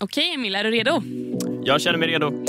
[0.00, 1.02] Okej Emil, är du redo?
[1.64, 2.44] Jag känner mig redo.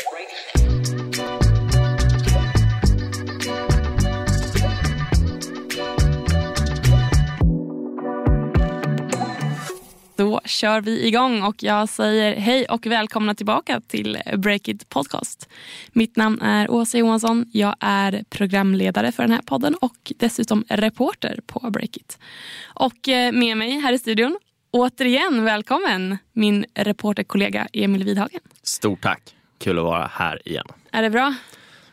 [10.18, 15.50] Då kör vi igång och jag säger hej och välkomna tillbaka till Breakit Podcast.
[15.92, 17.46] Mitt namn är Åsa Johansson.
[17.52, 22.20] Jag är programledare för den här podden och dessutom reporter på Breakit.
[22.64, 24.38] Och eh, med mig här i studion,
[24.76, 28.42] återigen välkommen min reporterkollega Emil Widhagen.
[28.64, 29.22] Stort tack.
[29.60, 30.66] Kul att vara här igen.
[30.92, 31.36] Är det bra?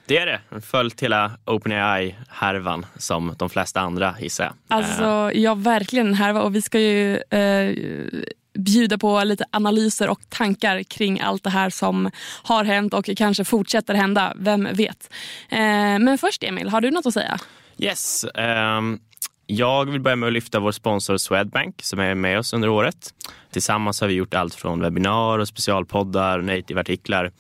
[0.07, 0.61] Det är det.
[0.61, 4.55] Följt hela OpenAI-härvan som de flesta andra gissar jag.
[4.69, 6.43] Alltså, ja, verkligen en härva.
[6.43, 7.75] Och vi ska ju eh,
[8.55, 12.11] bjuda på lite analyser och tankar kring allt det här som
[12.43, 14.33] har hänt och kanske fortsätter hända.
[14.37, 15.13] Vem vet?
[15.49, 15.59] Eh,
[15.99, 17.39] men först Emil, har du något att säga?
[17.79, 18.25] Yes.
[18.35, 19.01] Um,
[19.57, 23.15] jag vill börja med att lyfta vår sponsor Swedbank som är med oss under året.
[23.51, 27.33] Tillsammans har vi gjort allt från webbinar och specialpoddar, native-artiklar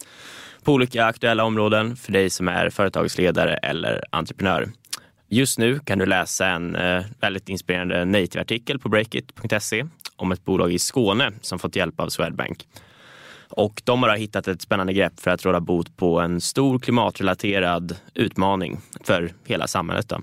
[0.62, 4.68] på olika aktuella områden för dig som är företagsledare eller entreprenör.
[5.28, 10.72] Just nu kan du läsa en eh, väldigt inspirerande native-artikel på breakit.se om ett bolag
[10.72, 12.66] i Skåne som fått hjälp av Swedbank.
[13.52, 17.96] Och de har hittat ett spännande grepp för att råda bot på en stor klimatrelaterad
[18.14, 20.08] utmaning för hela samhället.
[20.08, 20.20] Då.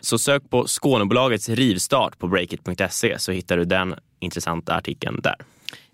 [0.00, 5.36] Så sök på Skånebolagets rivstart på breakit.se så hittar du den intressanta artikeln där.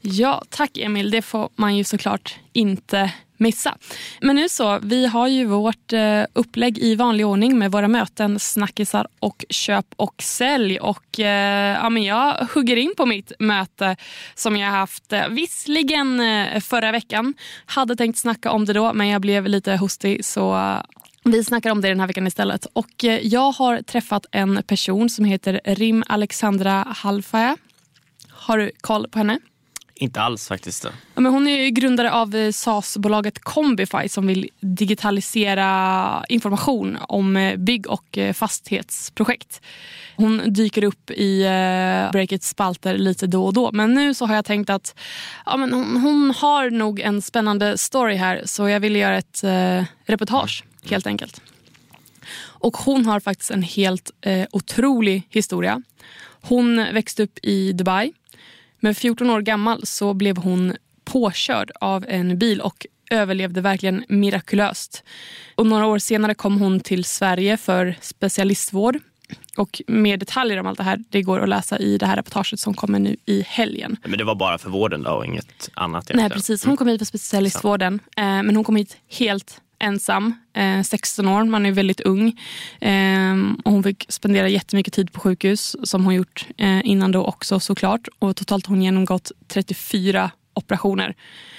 [0.00, 1.10] Ja, tack Emil.
[1.10, 3.76] Det får man ju såklart inte missa.
[4.20, 8.38] Men nu så, vi har ju vårt eh, upplägg i vanlig ordning med våra möten,
[8.38, 10.80] snackisar och köp och sälj.
[10.80, 13.96] Och eh, ja, men jag hugger in på mitt möte
[14.34, 17.34] som jag haft eh, visserligen eh, förra veckan.
[17.66, 20.76] Hade tänkt snacka om det då men jag blev lite hostig så
[21.24, 22.66] vi snackar om det den här veckan istället.
[22.72, 27.56] Och eh, jag har träffat en person som heter Rim Alexandra Halfaja.
[28.28, 29.38] Har du koll på henne?
[29.96, 30.84] Inte alls faktiskt.
[31.14, 37.56] Ja, men hon är grundare av eh, SaaS-bolaget Combify som vill digitalisera information om eh,
[37.56, 39.60] bygg och eh, fastighetsprojekt.
[40.16, 41.42] Hon dyker upp i
[42.12, 43.72] Breakits spalter lite då och då.
[43.72, 44.94] Men nu så har jag tänkt att
[45.46, 49.44] ja, men hon, hon har nog en spännande story här så jag ville göra ett
[49.44, 51.40] eh, reportage helt enkelt.
[52.40, 55.82] Och hon har faktiskt en helt eh, otrolig historia.
[56.40, 58.12] Hon växte upp i Dubai
[58.84, 65.04] men 14 år gammal så blev hon påkörd av en bil och överlevde verkligen mirakulöst.
[65.54, 68.98] Och några år senare kom hon till Sverige för specialistvård.
[69.56, 72.60] Och mer detaljer om allt det här det går att läsa i det här reportaget
[72.60, 73.96] som kommer nu i helgen.
[74.04, 76.04] Men det var bara för vården då och inget annat?
[76.04, 76.20] Egentligen.
[76.20, 78.00] Nej precis, hon kom hit för specialistvården.
[78.16, 78.46] Mm.
[78.46, 82.40] Men hon kom hit helt ensam, eh, 16 år, man är väldigt ung.
[82.80, 83.34] Eh,
[83.64, 87.60] och hon fick spendera jättemycket tid på sjukhus som hon gjort eh, innan då också
[87.60, 88.08] såklart.
[88.18, 91.14] Och totalt har hon genomgått 34 operationer.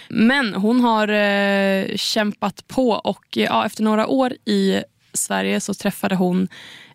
[0.10, 4.82] Men hon har eh, kämpat på och eh, ja, efter några år i
[5.14, 6.48] Sverige så träffade hon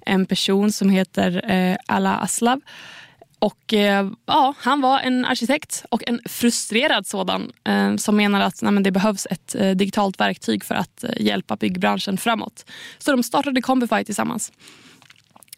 [0.07, 2.61] en person som heter eh, Ala Aslav
[3.41, 8.62] och eh, ja, Han var en arkitekt och en frustrerad sådan eh, som menar att
[8.62, 12.65] nej, det behövs ett eh, digitalt verktyg för att eh, hjälpa byggbranschen framåt.
[12.99, 14.53] Så de startade Combify tillsammans.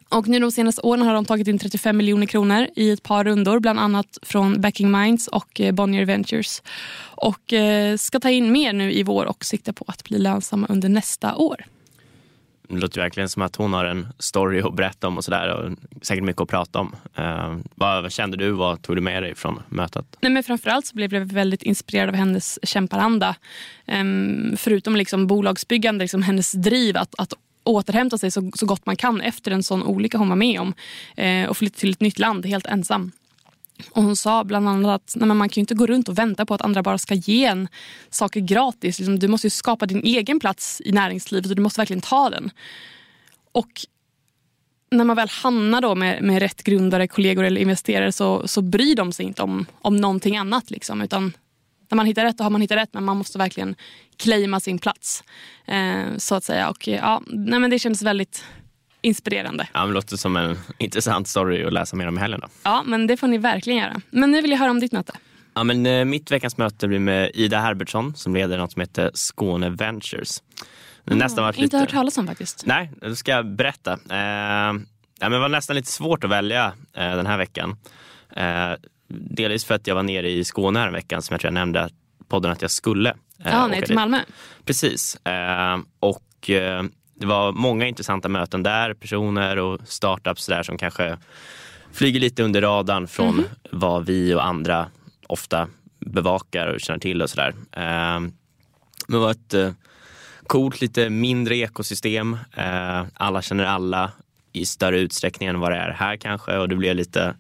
[0.09, 3.25] Och nu de senaste åren har de tagit in 35 miljoner kronor i ett par
[3.25, 6.62] rundor, bland annat från Backing Minds och eh, Bonnier Ventures.
[7.04, 10.66] Och eh, ska ta in mer nu i vår och sikta på att bli lönsamma
[10.71, 11.65] under nästa år.
[12.68, 15.70] Det låter verkligen som att hon har en story att berätta om och sådär och
[16.02, 16.94] säkert mycket att prata om.
[17.14, 18.50] Eh, vad kände du?
[18.50, 20.16] Vad tog du med dig från mötet?
[20.20, 23.36] Nej, men framförallt så blev jag väldigt inspirerad av hennes kämparanda.
[23.86, 24.04] Eh,
[24.56, 27.34] förutom liksom bolagsbyggande, liksom hennes driv att, att
[27.64, 30.74] återhämta sig så, så gott man kan efter en sån olycka hon var med om
[31.16, 33.12] eh, och flytta till ett nytt land helt ensam.
[33.91, 36.54] Och hon sa bland annat att nej, man kan inte gå runt och vänta på
[36.54, 37.69] att andra bara ska ge en
[38.10, 38.98] saker gratis.
[38.98, 42.50] Liksom, du måste skapa din egen plats i näringslivet och du måste verkligen ta den.
[43.53, 43.87] Och
[44.91, 48.97] när man väl hamnar då med, med rätt grundare, kollegor eller investerare så, så bryr
[48.97, 50.71] de sig inte om, om någonting annat.
[50.71, 51.32] Liksom, utan
[51.88, 53.74] när man hittar rätt då har man hittat rätt men man måste verkligen
[54.16, 55.24] claima sin plats.
[55.66, 56.71] Eh, så att säga.
[56.71, 58.45] Och, ja, nej, men det kändes väldigt
[59.03, 59.69] inspirerande.
[59.75, 62.41] Ja, det låter som en intressant story att läsa mer om i helgen.
[62.41, 62.49] Då.
[62.63, 64.01] Ja, men det får ni verkligen göra.
[64.10, 65.13] Men nu vill jag höra om ditt möte.
[65.54, 69.10] Ja, men, eh, mitt veckans möte blir med Ida Herbertsson som leder något som heter
[69.15, 70.43] Skåne Ventures.
[71.07, 71.78] Mm, nästan varit inte lite...
[71.78, 72.66] hört talas om faktiskt.
[72.66, 73.93] Nej, då ska jag berätta.
[73.93, 74.75] Eh, ja,
[75.21, 77.77] men det var nästan lite svårt att välja eh, den här veckan.
[78.37, 78.72] Eh,
[79.09, 81.54] delvis för att jag var nere i Skåne här en veckan som jag tror jag
[81.54, 81.91] nämnde
[82.28, 83.10] podden att jag skulle.
[83.10, 84.19] Eh, ja, ner till Malmö.
[84.65, 85.27] Precis.
[85.27, 86.83] Eh, och eh,
[87.22, 91.19] det var många intressanta möten där, personer och startups där som kanske
[91.92, 93.45] flyger lite under radarn från mm.
[93.71, 94.86] vad vi och andra
[95.27, 97.54] ofta bevakar och känner till och sådär.
[97.72, 98.21] Eh,
[99.09, 99.72] det var ett eh,
[100.47, 102.39] coolt, lite mindre ekosystem.
[102.57, 104.10] Eh, alla känner alla
[104.53, 107.34] i större utsträckning än vad det är här kanske och det blev lite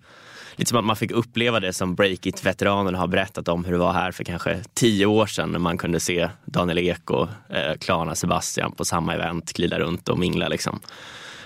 [0.56, 3.92] lite som att man fick uppleva det som Breakit-veteranerna har berättat om hur det var
[3.92, 8.14] här för kanske tio år sedan när man kunde se Daniel Ek och eh, Klarna
[8.14, 10.48] Sebastian på samma event glida runt och mingla.
[10.48, 10.80] Liksom.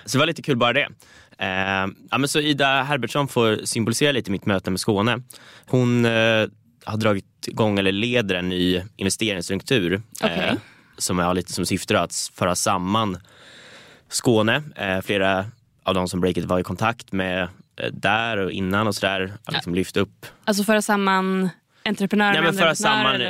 [0.04, 0.88] Så det var lite kul bara det.
[1.38, 5.22] Eh, ja, men så Ida Herbertsson får symbolisera lite mitt möte med Skåne.
[5.66, 6.46] Hon eh,
[6.84, 10.38] har dragit igång eller leder en ny investeringsstruktur okay.
[10.38, 10.54] eh,
[10.98, 13.18] som har lite som syfte att föra samman
[14.08, 14.62] Skåne.
[14.76, 15.46] Eh, flera
[15.82, 17.48] av de som Breakit var i kontakt med
[17.92, 19.32] där och innan och sådär.
[19.48, 20.26] Liksom lyft upp.
[20.44, 21.50] Alltså föra samman
[21.86, 23.20] entreprenörer Nej, men föra samman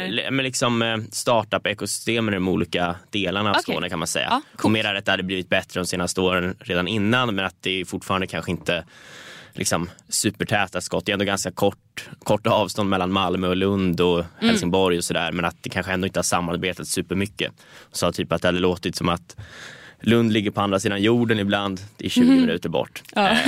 [0.45, 3.63] liksom, eh, startup-ekosystemen i de olika delarna av okay.
[3.63, 4.27] Skåne kan man säga.
[4.31, 4.65] Ja, cool.
[4.65, 7.85] och mer att det hade blivit bättre de senaste åren redan innan men att det
[7.85, 8.85] fortfarande kanske inte
[9.53, 11.07] liksom, supertäta skott.
[11.07, 14.29] Det är ändå ganska kort, kort avstånd mellan Malmö och Lund och mm.
[14.41, 17.53] Helsingborg och sådär men att det kanske ändå inte har samarbetat supermycket.
[17.93, 19.37] Så typ att det hade låtit som att
[20.01, 21.81] Lund ligger på andra sidan jorden ibland.
[21.97, 22.41] Det är 20 mm.
[22.41, 23.03] minuter bort.
[23.15, 23.31] Ja.
[23.31, 23.39] Eh,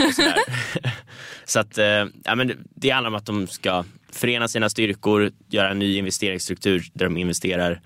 [1.45, 5.71] så att, eh, ja, men det handlar om att de ska förena sina styrkor, göra
[5.71, 7.81] en ny investeringsstruktur där de investerar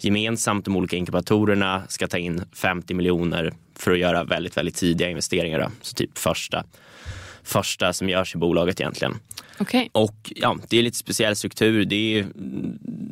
[0.00, 0.64] gemensamt.
[0.64, 5.58] De olika inkubatorerna ska ta in 50 miljoner för att göra väldigt, väldigt tidiga investeringar.
[5.58, 5.70] Då.
[5.82, 6.64] Så typ första,
[7.46, 9.14] första som görs i bolaget egentligen.
[9.58, 9.88] Okay.
[9.92, 11.84] Och ja, det är lite speciell struktur.
[11.84, 12.26] Det är,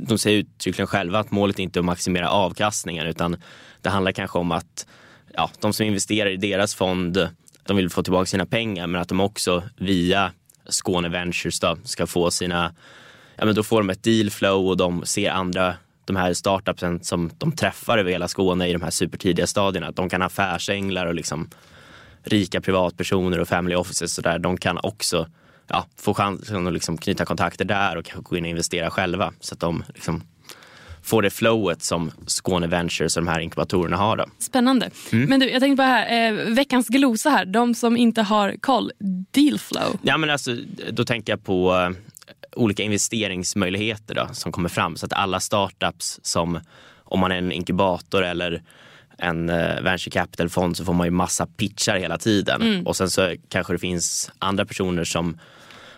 [0.08, 3.36] de säger uttryckligen själva att målet inte är att maximera avkastningen utan
[3.82, 4.86] det handlar kanske om att
[5.34, 7.28] ja, de som investerar i deras fond
[7.66, 10.32] de vill få tillbaka sina pengar men att de också via
[10.69, 12.75] Skåne Ventures då, ska få sina,
[13.36, 17.04] ja men då får de ett deal flow och de ser andra de här startupsen
[17.04, 19.86] som de träffar över hela Skåne i de här supertidiga stadierna.
[19.88, 21.50] Att de kan ha affärsänglar och liksom
[22.24, 24.38] rika privatpersoner och family offices och där.
[24.38, 25.28] De kan också
[25.68, 29.32] ja, få chansen att liksom knyta kontakter där och kanske gå in och investera själva
[29.40, 30.22] så att de liksom
[31.02, 34.16] får det flowet som Skåne Ventures och de här inkubatorerna har.
[34.16, 34.24] Då.
[34.38, 34.90] Spännande.
[35.12, 35.28] Mm.
[35.28, 38.92] Men du, jag tänkte bara här, eh, veckans glosa här, de som inte har koll,
[39.30, 39.98] deal flow.
[40.02, 40.56] Ja, men alltså,
[40.90, 41.90] då tänker jag på eh,
[42.56, 44.96] olika investeringsmöjligheter då, som kommer fram.
[44.96, 46.60] Så att alla startups som,
[47.04, 48.62] om man är en inkubator eller
[49.19, 52.62] en eh, venture capital-fond så får man ju massa pitchar hela tiden.
[52.62, 52.87] Mm.
[52.87, 55.38] Och sen så kanske det finns andra personer som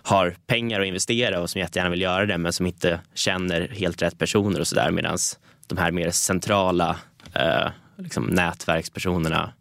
[0.03, 4.03] har pengar att investera och som jättegärna vill göra det men som inte känner helt
[4.03, 5.19] rätt personer och sådär medan
[5.67, 6.97] de här mer centrala
[7.35, 9.53] eh, liksom nätverkspersonerna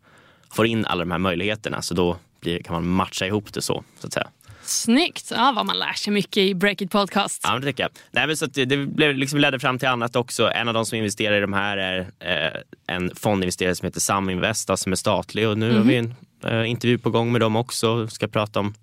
[0.51, 3.83] får in alla de här möjligheterna så då blir, kan man matcha ihop det så,
[3.99, 4.27] så att säga.
[4.65, 5.31] Snyggt!
[5.31, 7.41] Ja, vad man lär sig mycket i Breakit Podcast.
[7.43, 7.91] Ja, det tycker jag.
[8.11, 10.51] Nej, men så det, det blev, liksom ledde fram till annat också.
[10.51, 14.69] En av de som investerar i de här är eh, en fondinvesterare som heter Saminvest
[14.69, 15.77] alltså som är statlig och nu mm.
[15.77, 18.07] har vi en eh, intervju på gång med dem också.
[18.07, 18.73] Ska prata om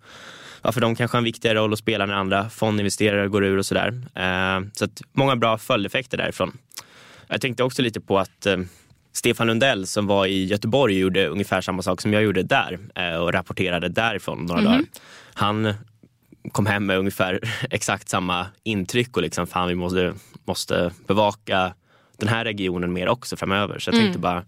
[0.62, 3.66] varför de kanske har en viktigare roll att spela när andra fondinvesterare går ur och
[3.66, 3.88] sådär.
[4.14, 6.58] Eh, så att många bra följdeffekter därifrån.
[7.28, 8.56] Jag tänkte också lite på att eh,
[9.12, 13.16] Stefan Lundell som var i Göteborg gjorde ungefär samma sak som jag gjorde där eh,
[13.16, 14.84] och rapporterade därifrån några mm dagar.
[15.34, 15.74] Han
[16.52, 20.14] kom hem med ungefär exakt samma intryck och liksom fan vi måste,
[20.44, 21.74] måste bevaka
[22.16, 23.78] den här regionen mer också framöver.
[23.78, 24.20] Så jag tänkte mm.
[24.20, 24.44] bara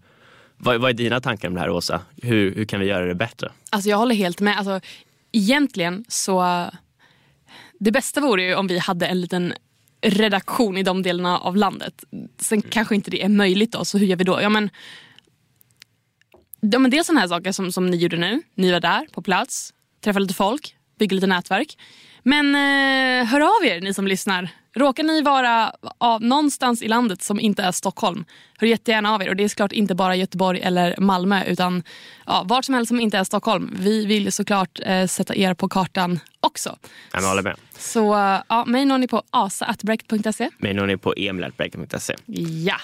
[0.57, 2.01] vad, vad, är dina tankar om det här Åsa?
[2.21, 3.51] Hur, hur kan vi göra det bättre?
[3.69, 4.57] Alltså jag håller helt med.
[4.57, 4.79] Alltså,
[5.31, 6.65] egentligen så...
[7.79, 9.53] Det bästa vore ju om vi hade en liten
[10.09, 12.03] redaktion i de delarna av landet.
[12.37, 12.69] Sen mm.
[12.69, 14.41] kanske inte det är möjligt då, så hur gör vi då?
[14.41, 14.69] Ja, men,
[16.59, 18.41] ja, men dels sådana här saker som, som ni gjorde nu.
[18.55, 21.77] Ni var där på plats, träffade lite folk, byggde lite nätverk.
[22.27, 24.49] Men eh, hör av er ni som lyssnar.
[24.75, 28.25] Råkar ni vara av, någonstans i landet som inte är Stockholm,
[28.57, 29.29] hör jättegärna av er.
[29.29, 31.83] Och det är såklart inte bara Göteborg eller Malmö utan
[32.25, 33.75] ja, vart som helst som inte är Stockholm.
[33.79, 36.77] Vi vill såklart eh, sätta er på kartan också.
[37.13, 37.55] Jag håller med.
[37.77, 37.99] Så
[38.49, 40.49] ja, mig når ni på asa.break.se.
[40.57, 42.15] Mig når ni på emil.break.se.
[42.65, 42.75] Ja.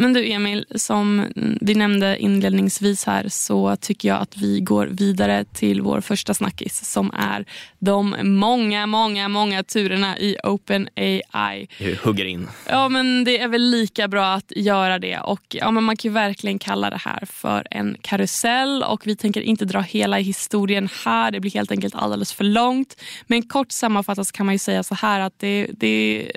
[0.00, 1.26] Men du Emil, som
[1.60, 6.84] vi nämnde inledningsvis här så tycker jag att vi går vidare till vår första snackis
[6.84, 7.44] som är
[7.78, 11.68] de många, många, många turerna i OpenAI.
[11.78, 12.48] Du hugger in.
[12.68, 15.18] Ja, men det är väl lika bra att göra det.
[15.18, 19.40] Och ja, men Man kan verkligen kalla det här för en karusell och vi tänker
[19.40, 21.30] inte dra hela historien här.
[21.30, 22.96] Det blir helt enkelt alldeles för långt.
[23.26, 26.30] Men kort sammanfattat kan man ju säga så här att det, det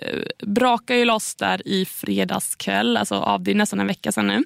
[0.48, 4.12] brakar ju loss där i fredags kväll, alltså av det det är nästan en vecka
[4.12, 4.44] sedan nu.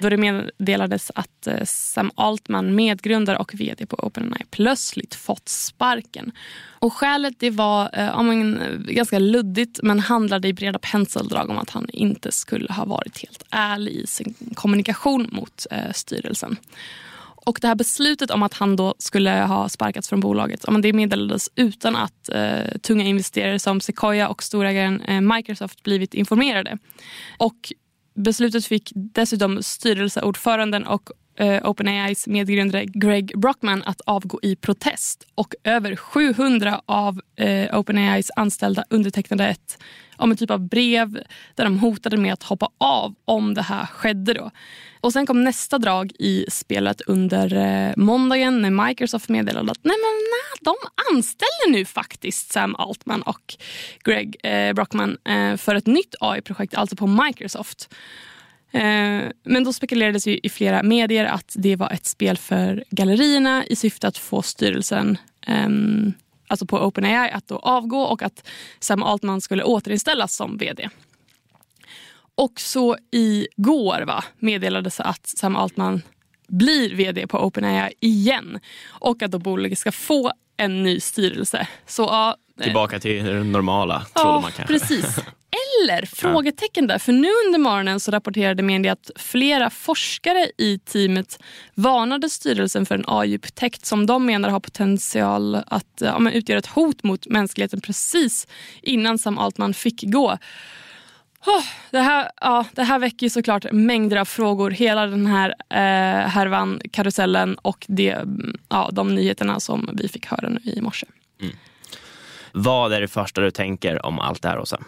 [0.00, 6.32] Då det meddelades att eh, Sam Altman, medgrundare och vd på OpenAI, plötsligt fått sparken.
[6.78, 11.58] Och skälet det var eh, men, eh, ganska luddigt men handlade i breda penseldrag om
[11.58, 16.56] att han inte skulle ha varit helt ärlig i sin kommunikation mot eh, styrelsen.
[17.46, 21.50] Och det här beslutet om att han då skulle ha sparkats från bolaget det meddelades
[21.54, 26.78] utan att eh, tunga investerare som Sequoia och storägaren eh, Microsoft blivit informerade.
[27.38, 27.72] Och
[28.16, 35.26] beslutet fick dessutom styrelseordföranden och eh, OpenAIs medgrundare Greg Brockman att avgå i protest.
[35.34, 39.78] Och över 700 av eh, OpenAIs anställda undertecknade ett
[40.16, 41.18] om en typ av brev
[41.54, 44.34] där de hotade med att hoppa av om det här skedde.
[44.34, 44.50] Då.
[45.00, 49.96] Och Sen kom nästa drag i spelet under eh, måndagen när Microsoft meddelade att nej,
[49.96, 50.74] men, nej, de
[51.14, 53.54] anställer nu faktiskt Sam Altman och
[54.04, 57.94] Greg eh, Brockman eh, för ett nytt AI-projekt, alltså på Microsoft.
[58.72, 63.66] Eh, men då spekulerades ju i flera medier att det var ett spel för gallerierna
[63.66, 66.12] i syfte att få styrelsen ehm,
[66.48, 68.48] alltså på OpenAI att då avgå och att
[68.80, 70.88] Sam Altman skulle återinställas som vd.
[72.34, 76.02] Och så igår va, meddelades att Sam Altman
[76.48, 81.68] blir vd på OpenAI igen och att då bolaget ska få en ny styrelse.
[81.86, 84.78] Så, ja, Tillbaka till det normala, trodde ja, man kanske.
[84.78, 85.18] Precis.
[85.82, 86.06] Eller?
[86.06, 86.98] Frågetecken där.
[86.98, 91.38] För nu under morgonen så rapporterade media att flera forskare i teamet
[91.74, 97.02] varnade styrelsen för en AI-upptäckt som de menar har potential att ja, utgöra ett hot
[97.02, 98.46] mot mänskligheten precis
[98.82, 100.38] innan Sam Altman fick gå.
[101.46, 104.70] Oh, det, här, ja, det här väcker såklart mängder av frågor.
[104.70, 108.18] Hela den här eh, härvan, karusellen och det,
[108.68, 111.06] ja, de nyheterna som vi fick höra nu i morse.
[111.40, 111.56] Mm.
[112.58, 114.78] Vad är det första du tänker om allt det här, Åsa?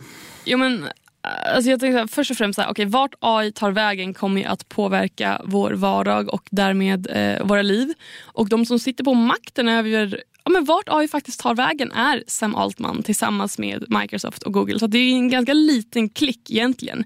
[0.45, 3.71] Jo, men, eh, alltså jag tänker först och främst, så här, okay, vart AI tar
[3.71, 7.95] vägen kommer att påverka vår vardag och därmed eh, våra liv.
[8.25, 12.25] Och de som sitter på makten över ja, men vart AI faktiskt tar vägen är
[12.27, 14.79] Sam Altman tillsammans med Microsoft och Google.
[14.79, 17.05] Så det är en ganska liten klick egentligen.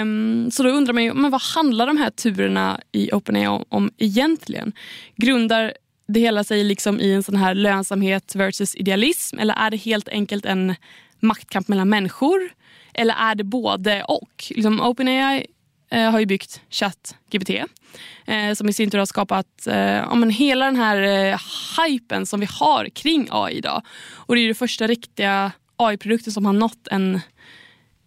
[0.00, 3.64] Um, så då undrar man ju, men vad handlar de här turerna i OpenAI om,
[3.68, 4.72] om egentligen?
[5.16, 5.72] Grundar
[6.08, 10.08] det hela sig liksom i en sån här lönsamhet versus idealism eller är det helt
[10.08, 10.74] enkelt en
[11.20, 12.40] maktkamp mellan människor?
[12.94, 14.44] Eller är det både och?
[14.50, 15.46] Liksom OpenAI
[15.90, 17.50] eh, har ju byggt ChatGPT
[18.26, 21.40] eh, som i sin tur har skapat eh, ja, men hela den här eh,
[21.78, 23.82] hypen som vi har kring AI idag.
[24.12, 27.20] Och det är ju den första riktiga AI-produkten som har nått en,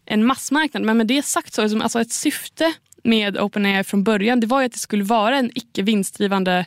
[0.05, 0.83] en massmarknad.
[0.83, 4.59] Men med det sagt så liksom, alltså ett syfte med OpenAI från början det var
[4.59, 6.65] ju att det skulle vara en icke vinstdrivande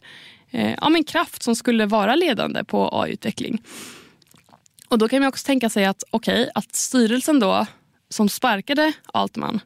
[0.54, 3.62] eh, ja, men kraft som skulle vara ledande på AI-utveckling.
[4.88, 7.66] Och då kan man också tänka sig att, okay, att styrelsen då
[8.08, 9.60] som sparkade Altman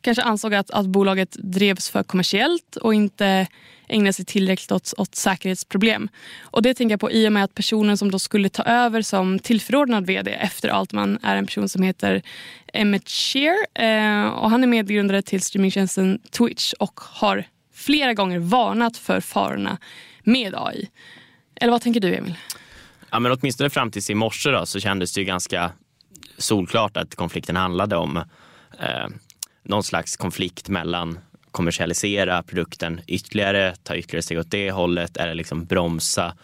[0.00, 3.46] kanske ansåg att, att bolaget drevs för kommersiellt och inte
[3.88, 6.08] ägnade sig tillräckligt åt, åt säkerhetsproblem.
[6.40, 9.02] Och det tänker jag på i och med att personen som då skulle ta över
[9.02, 12.22] som tillförordnad vd efter Altman är en person som heter
[12.72, 13.56] Emmett Shear.
[13.74, 17.44] Eh, och han är medgrundare till streamingtjänsten Twitch och har
[17.82, 19.78] flera gånger varnat för farorna
[20.22, 20.90] med AI.
[21.54, 22.34] Eller vad tänker du Emil?
[23.10, 25.72] Ja, men åtminstone fram tills i morse då, så kändes det ju ganska
[26.38, 28.16] solklart att konflikten handlade om
[28.78, 29.06] eh,
[29.62, 31.18] någon slags konflikt mellan
[31.50, 36.34] kommersialisera produkten ytterligare, ta ytterligare steg åt det hållet eller liksom bromsa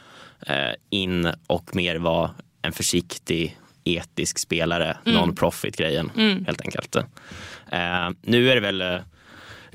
[0.47, 2.31] eh, in och mer vara
[2.63, 5.19] en försiktig etisk spelare, mm.
[5.19, 6.45] non-profit grejen mm.
[6.45, 6.97] helt enkelt.
[6.97, 8.99] Eh, nu är det väl eh,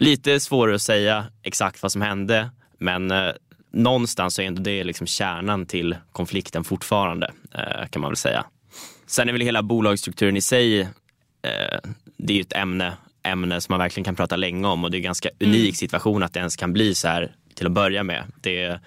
[0.04, 3.32] lite svårare att säga exakt vad som hände men eh,
[3.72, 8.46] någonstans är ändå det liksom kärnan till konflikten fortfarande eh, kan man väl säga.
[9.06, 10.90] Sen är väl hela bolagsstrukturen i sig, eh,
[12.18, 12.94] det är ju ett ämne,
[13.24, 15.54] ämne som man verkligen kan prata länge om och det är en ganska mm.
[15.54, 18.24] unik situation att det ens kan bli så här till att börja med.
[18.42, 18.80] Det är,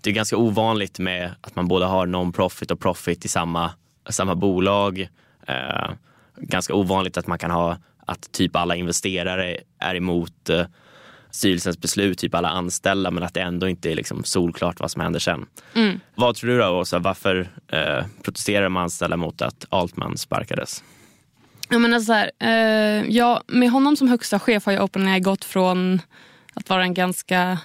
[0.00, 3.70] det är ganska ovanligt med att man både har non-profit och profit i samma,
[4.10, 5.08] samma bolag.
[5.46, 5.90] Eh,
[6.36, 10.66] ganska ovanligt att man kan ha att typ alla investerare är emot eh,
[11.30, 15.02] styrelsens beslut, typ alla anställda, men att det ändå inte är liksom solklart vad som
[15.02, 15.46] händer sen.
[15.74, 16.00] Mm.
[16.14, 16.98] Vad tror du då, Åsa?
[16.98, 20.84] Varför eh, protesterar de anställda mot att Altman sparkades?
[21.68, 25.44] Jag menar så här, eh, ja, med honom som högsta chef har ju OpenAI gått
[25.44, 26.00] från
[26.54, 27.58] att vara en ganska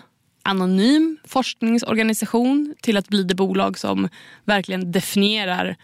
[0.44, 4.10] anonym forskningsorganisation till att bli det bolag som
[4.46, 5.76] verkligen definierar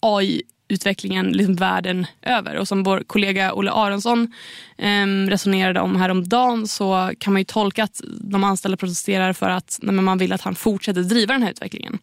[0.00, 2.56] AI utvecklingen liksom världen över.
[2.56, 4.32] Och som vår kollega Olle Aronsson
[4.78, 9.78] eh, resonerade om häromdagen så kan man ju tolka att de anställda protesterar för att
[9.82, 11.98] nej, man vill att han fortsätter driva den här utvecklingen.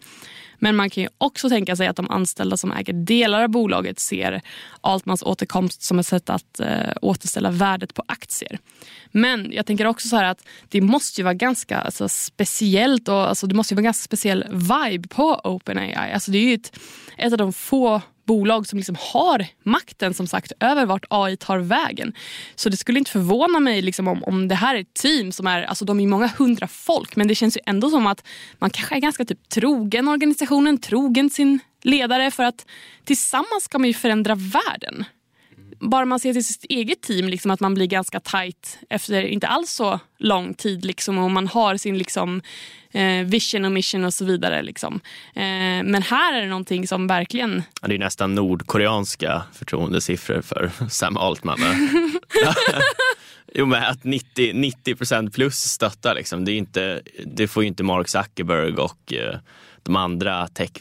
[0.64, 4.00] Men man kan ju också tänka sig att de anställda som äger delar av bolaget
[4.00, 4.42] ser
[4.82, 8.60] Altmans återkomst som ett sätt att eh, återställa värdet på aktier.
[9.12, 13.30] Men jag tänker också så här att det måste ju vara ganska alltså, speciellt och
[13.30, 16.14] alltså, det måste ju vara ganska speciell vibe på OpenAI.
[16.14, 16.80] Alltså, det är ju ett,
[17.18, 21.58] ett av de få bolag som liksom har makten som sagt över vart AI tar
[21.58, 22.14] vägen.
[22.56, 25.48] Så det skulle inte förvåna mig liksom om, om det här är ett team som
[25.48, 28.24] är, alltså de är många hundra folk men det känns ju ändå som att
[28.60, 32.66] man kanske är ganska typ trogen organisationen, trogen sin ledare för att
[33.06, 35.06] tillsammans ska man ju förändra världen
[35.90, 39.48] bara man ser till sitt eget team, liksom, att man blir ganska tight efter inte
[39.48, 40.86] alls så lång tid.
[40.86, 42.42] Liksom, och man har sin liksom,
[42.92, 44.62] eh, vision och mission och så vidare.
[44.62, 45.02] Liksom.
[45.36, 47.64] Eh, men här är det någonting som verkligen...
[47.82, 51.60] Ja, det är nästan nordkoreanska förtroendesiffror för Sam Altman.
[53.54, 57.84] jo, men att 90, 90 plus stöttar, liksom, det, är inte, det får ju inte
[57.84, 59.40] Mark Zuckerberg och eh,
[59.84, 60.72] de andra tech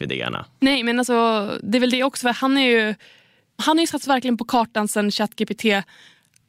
[0.60, 1.14] Nej, men alltså,
[1.62, 2.22] det är väl det också.
[2.22, 2.94] För han är ju
[3.56, 5.64] han har ju satts verkligen på kartan sen ChatGPT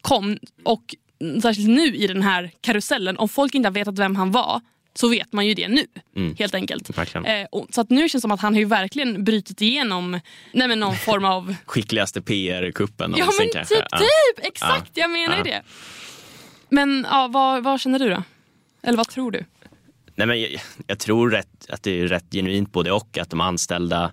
[0.01, 0.95] kom och
[1.41, 3.17] särskilt nu i den här karusellen.
[3.17, 4.61] Om folk inte har vetat vem han var
[4.95, 5.85] så vet man ju det nu.
[6.15, 6.35] Mm.
[6.39, 6.97] Helt enkelt.
[6.97, 10.19] Eh, och, så att nu känns det som att han har ju verkligen brutit igenom
[10.51, 11.55] nej men någon form av...
[11.65, 13.75] Skickligaste PR-kuppen Ja men kanske.
[13.75, 14.45] typ, typ!
[14.45, 15.01] Exakt, ja.
[15.01, 15.61] jag menar ju det.
[16.69, 18.23] Men ja, vad, vad känner du då?
[18.83, 19.45] Eller vad tror du?
[20.15, 23.17] Nej, men jag, jag tror rätt, att det är rätt genuint både och.
[23.17, 24.11] Att de anställda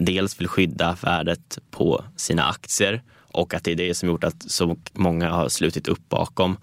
[0.00, 3.02] dels vill skydda värdet på sina aktier
[3.32, 6.56] och att det är det som gjort att så många har slutit upp bakom.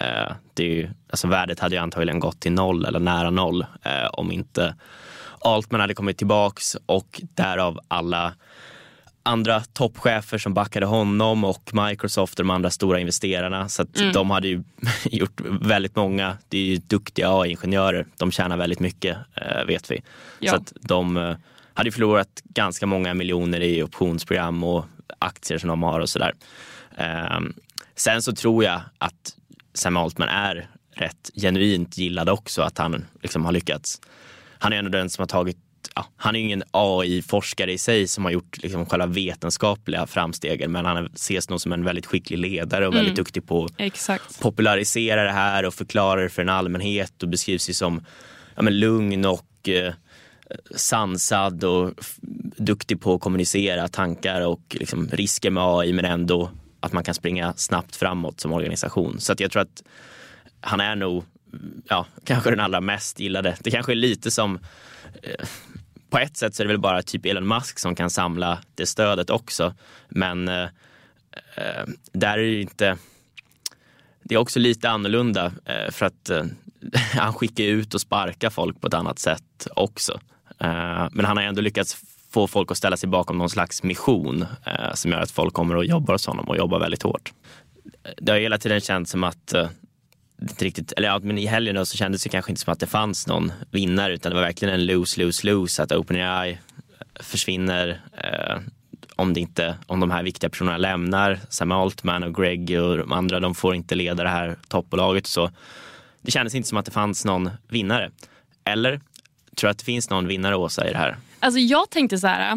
[0.00, 3.66] Eh, det är ju, alltså värdet hade ju antagligen gått till noll eller nära noll
[3.82, 4.74] eh, om inte
[5.40, 8.34] Altman hade kommit tillbaks och därav alla
[9.22, 13.68] andra toppchefer som backade honom och Microsoft och de andra stora investerarna.
[13.68, 14.12] Så mm.
[14.12, 14.62] de hade ju
[15.04, 20.02] gjort väldigt många, det är ju duktiga AI-ingenjörer, de tjänar väldigt mycket eh, vet vi.
[20.38, 20.50] Ja.
[20.50, 21.36] Så att de
[21.74, 24.84] hade förlorat ganska många miljoner i optionsprogram och
[25.18, 26.32] aktier som de har och sådär.
[27.36, 27.54] Um,
[27.96, 29.36] sen så tror jag att
[29.74, 34.00] Sam Altman är rätt genuint gillad också, att han liksom har lyckats.
[34.58, 35.56] Han är en av den som har tagit
[35.96, 40.84] Ja, han är ingen AI-forskare i sig som har gjort liksom själva vetenskapliga framstegen men
[40.84, 43.04] han ses nog som en väldigt skicklig ledare och mm.
[43.04, 43.68] väldigt duktig på
[44.08, 48.04] att popularisera det här och förklara det för en allmänhet och beskrivs ju som
[48.54, 49.94] ja, men lugn och eh,
[50.76, 51.90] sansad och
[52.56, 57.14] duktig på att kommunicera tankar och liksom risker med AI men ändå att man kan
[57.14, 59.20] springa snabbt framåt som organisation.
[59.20, 59.82] Så att jag tror att
[60.60, 61.24] han är nog
[61.88, 63.56] ja, kanske den allra mest gillade.
[63.60, 64.58] Det kanske är lite som
[65.22, 65.46] eh,
[66.10, 68.86] på ett sätt så är det väl bara typ Elon Musk som kan samla det
[68.86, 69.74] stödet också.
[70.08, 70.68] Men eh,
[71.56, 72.96] eh där är det inte
[74.24, 76.44] det är också lite annorlunda eh, för att eh,
[77.12, 80.20] han skickar ut och sparkar folk på ett annat sätt också.
[80.58, 81.96] Eh, men han har ändå lyckats
[82.30, 85.76] få folk att ställa sig bakom någon slags mission eh, som gör att folk kommer
[85.76, 87.32] och jobbar hos honom och jobbar väldigt hårt.
[88.16, 89.68] Det har hela tiden känts som att eh,
[90.58, 93.26] riktigt, eller ja, men i helgen så kändes det kanske inte som att det fanns
[93.26, 96.58] någon vinnare utan det var verkligen en lose, lose, lose att OpenAI
[97.20, 98.58] försvinner eh,
[99.16, 101.40] om, det inte, om de här viktiga personerna lämnar.
[101.48, 105.26] Sam Altman och Greg och de andra, de får inte leda det här toppbolaget.
[105.26, 105.50] Så
[106.22, 108.10] det kändes inte som att det fanns någon vinnare.
[108.64, 109.00] Eller
[109.56, 111.16] Tror du att det finns någon vinnare Åsa i det här?
[111.40, 112.52] Alltså jag tänkte så här.
[112.52, 112.56] Äh,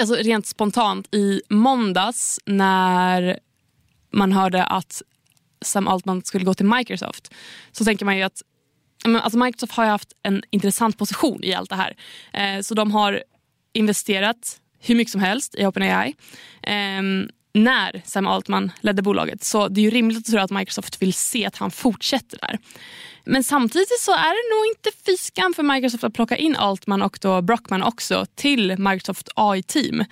[0.00, 3.38] alltså rent spontant i måndags när
[4.10, 5.02] man hörde att
[5.60, 7.34] Sam Altman skulle gå till Microsoft
[7.72, 8.42] så tänker man ju att
[9.06, 11.96] äh, alltså Microsoft har haft en intressant position i allt det här.
[12.32, 13.22] Eh, så de har
[13.72, 16.14] investerat hur mycket som helst i OpenAI
[16.62, 17.02] eh,
[17.52, 19.44] när Sam Altman ledde bolaget.
[19.44, 22.58] Så det är ju rimligt att tro att Microsoft vill se att han fortsätter där.
[23.28, 27.18] Men samtidigt så är det nog inte fiskan för Microsoft att plocka in Altman och
[27.22, 30.04] då Brockman också till Microsoft AI-team.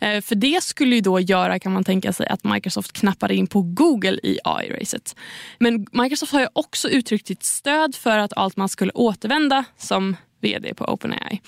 [0.00, 3.46] Eh, för det skulle ju då göra kan man tänka sig att Microsoft knappade in
[3.46, 5.16] på Google i AI-racet.
[5.58, 10.74] Men Microsoft har ju också uttryckt sitt stöd för att Altman skulle återvända som vd
[10.74, 11.40] på OpenAI.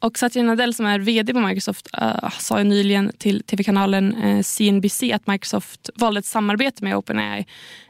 [0.00, 4.42] Och Satya Nadell som är vd på Microsoft uh, sa nyligen till tv-kanalen uh, eh,
[4.42, 7.46] CNBC att Microsoft valde ett samarbete med OpenAI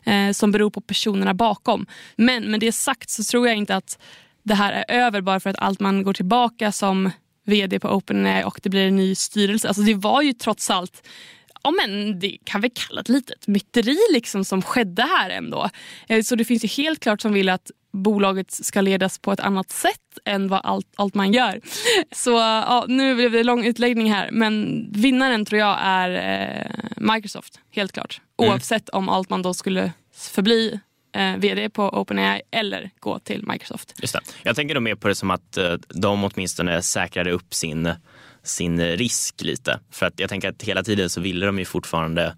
[0.06, 1.86] uh, som beror på personerna bakom.
[2.16, 3.98] Men med det sagt så tror jag inte att
[4.42, 7.10] det här är över bara för att allt man går tillbaka som
[7.44, 9.68] vd på OpenAI och det blir en ny styrelse.
[9.68, 11.02] Alltså det var ju trots allt
[11.62, 15.70] ja, men det kan vi kalla ett litet myteri liksom som skedde här ändå.
[16.24, 19.70] Så det finns ju helt klart som vill att bolaget ska ledas på ett annat
[19.70, 21.60] sätt än vad allt, allt man gör.
[22.12, 27.60] Så ja, nu blev det lång utläggning här men vinnaren tror jag är eh, Microsoft
[27.70, 28.20] helt klart.
[28.38, 28.50] Mm.
[28.50, 30.80] Oavsett om allt man då skulle förbli
[31.14, 33.94] eh, vd på OpenAI eller gå till Microsoft.
[33.98, 34.20] Just det.
[34.42, 37.94] Jag tänker då mer på det som att eh, de åtminstone säkrade upp sin,
[38.42, 39.80] sin risk lite.
[39.90, 42.36] För att jag tänker att hela tiden så ville de ju fortfarande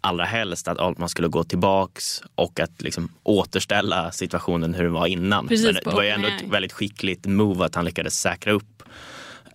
[0.00, 5.06] allra helst att Altman skulle gå tillbaks och att liksom återställa situationen hur den var
[5.06, 5.48] innan.
[5.48, 8.82] Precis, Men det var ju ändå ett väldigt skickligt move att han lyckades säkra upp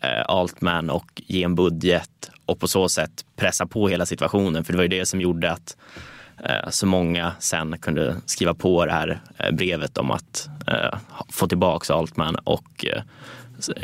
[0.02, 4.64] eh, Altman och ge en budget och på så sätt pressa på hela situationen.
[4.64, 5.78] För det var ju det som gjorde att
[6.44, 10.50] eh, så många sen kunde skriva på det här eh, brevet om att
[11.30, 12.86] få tillbaka Altman och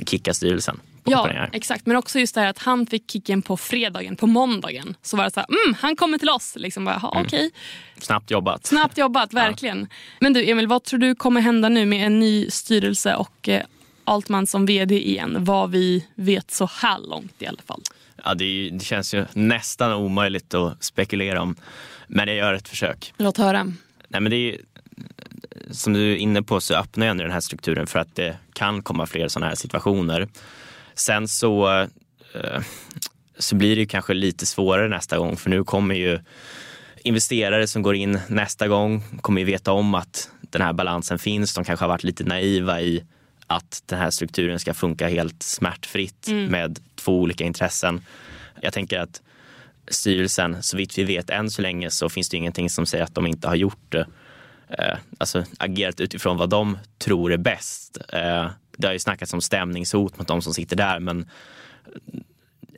[0.06, 0.80] kicka styrelsen.
[1.04, 1.86] Ja, exakt.
[1.86, 4.96] Men också just det här att han fick kicken på fredagen, på måndagen.
[5.02, 6.54] Så var det så här, mm, han kommer till oss.
[6.56, 7.26] Liksom bara, mm.
[7.26, 7.50] okay.
[8.00, 8.66] Snabbt jobbat.
[8.66, 9.80] Snabbt jobbat, verkligen.
[9.80, 9.96] Ja.
[10.20, 13.64] Men du Emil, vad tror du kommer hända nu med en ny styrelse och eh,
[14.04, 15.38] Altman som vd igen?
[15.40, 17.82] Vad vi vet så här långt i alla fall.
[18.24, 21.56] Ja, det, är, det känns ju nästan omöjligt att spekulera om.
[22.08, 23.14] Men jag gör ett försök.
[23.18, 23.64] Låt höra.
[24.08, 24.58] Nej, men det är,
[25.72, 28.84] som du är inne på så öppnar jag den här strukturen för att det kan
[28.84, 30.28] komma fler sådana här situationer.
[30.96, 31.70] Sen så,
[32.34, 32.62] eh,
[33.40, 36.20] så blir det kanske lite svårare nästa gång för nu kommer ju
[37.04, 41.54] investerare som går in nästa gång kommer ju veta om att den här balansen finns.
[41.54, 43.04] De kanske har varit lite naiva i
[43.48, 46.46] att den här strukturen ska funka helt smärtfritt mm.
[46.46, 48.02] med två olika intressen.
[48.62, 49.22] Jag tänker att
[49.88, 53.16] styrelsen, så vitt vi vet än så länge så finns det ingenting som säger att
[53.16, 54.08] de inte har gjort det.
[54.78, 57.98] Eh, alltså agerat utifrån vad de tror är bäst.
[58.10, 61.30] Eh, det har ju snackats om stämningshot mot de som sitter där men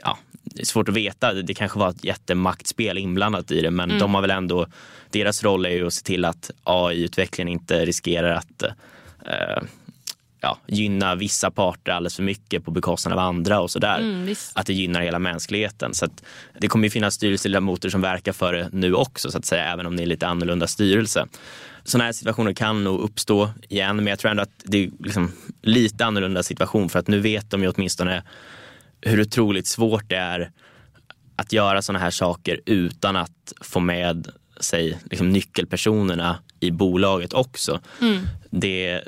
[0.03, 1.33] ja, det är svårt att veta.
[1.33, 3.99] Det kanske var ett jättemaktspel inblandat i det men mm.
[3.99, 4.67] de har väl ändå,
[5.09, 8.63] deras roll är ju att se till att AI-utvecklingen inte riskerar att
[9.25, 9.63] eh,
[10.43, 13.99] ja, gynna vissa parter alldeles för mycket på bekostnad av andra och sådär.
[13.99, 15.93] Mm, att det gynnar hela mänskligheten.
[15.93, 16.07] Så
[16.59, 19.85] det kommer ju finnas styrelseledamöter som verkar för det nu också så att säga, även
[19.85, 21.27] om det är lite annorlunda styrelse.
[21.83, 25.31] Sådana här situationer kan nog uppstå igen men jag tror ändå att det är liksom
[25.61, 28.23] lite annorlunda situation för att nu vet de ju åtminstone
[29.01, 30.51] hur otroligt svårt det är
[31.35, 34.27] att göra sådana här saker utan att få med
[34.59, 37.79] sig liksom, nyckelpersonerna i bolaget också.
[38.01, 38.27] Mm.
[38.49, 39.01] Det,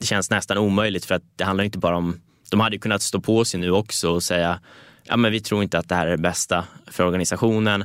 [0.00, 3.20] det känns nästan omöjligt för att det handlar inte bara om, de hade kunnat stå
[3.20, 4.60] på sig nu också och säga
[5.04, 7.84] ja men vi tror inte att det här är det bästa för organisationen.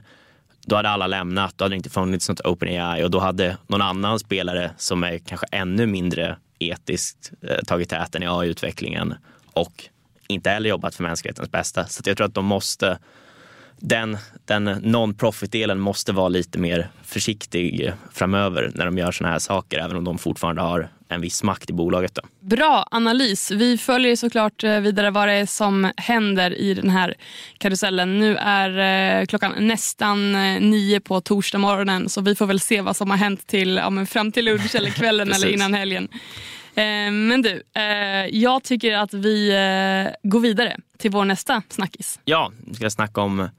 [0.66, 3.82] Då hade alla lämnat, då hade det inte funnits något OpenAI och då hade någon
[3.82, 9.14] annan spelare som är kanske ännu mindre etiskt eh, tagit täten i AI-utvecklingen
[9.54, 9.84] och
[10.28, 11.86] inte heller jobbat för mänsklighetens bästa.
[11.86, 13.00] Så jag tror att de måste
[13.80, 19.80] den, den non-profit-delen måste vara lite mer försiktig framöver när de gör sådana här saker,
[19.80, 22.16] även om de fortfarande har en viss makt i bolaget.
[22.16, 22.22] Då.
[22.40, 23.52] Bra analys.
[23.52, 27.16] Vi följer såklart eh, vidare vad det är som händer i den här
[27.58, 28.20] karusellen.
[28.20, 32.82] Nu är eh, klockan nästan eh, nio på torsdag morgonen så vi får väl se
[32.82, 36.08] vad som har hänt till, ja, fram till lunch eller kvällen eller innan helgen.
[37.12, 37.64] Men du,
[38.32, 39.50] jag tycker att vi
[40.24, 42.20] går vidare till vår nästa snackis.
[42.26, 43.50] Ja, vi ska snacka om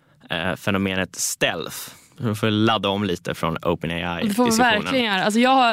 [0.57, 1.77] fenomenet stealth.
[2.19, 4.29] Du får ladda om lite från OpenAI.
[4.29, 5.25] Det får vi verkligen göra.
[5.25, 5.71] Alltså jag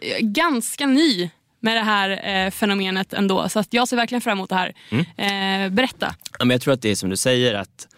[0.00, 3.48] är ganska ny med det här eh, fenomenet ändå.
[3.48, 4.72] Så jag ser verkligen fram emot det här.
[4.90, 5.66] Mm.
[5.66, 6.14] Eh, berätta.
[6.38, 7.88] Ja, men jag tror att det är som du säger att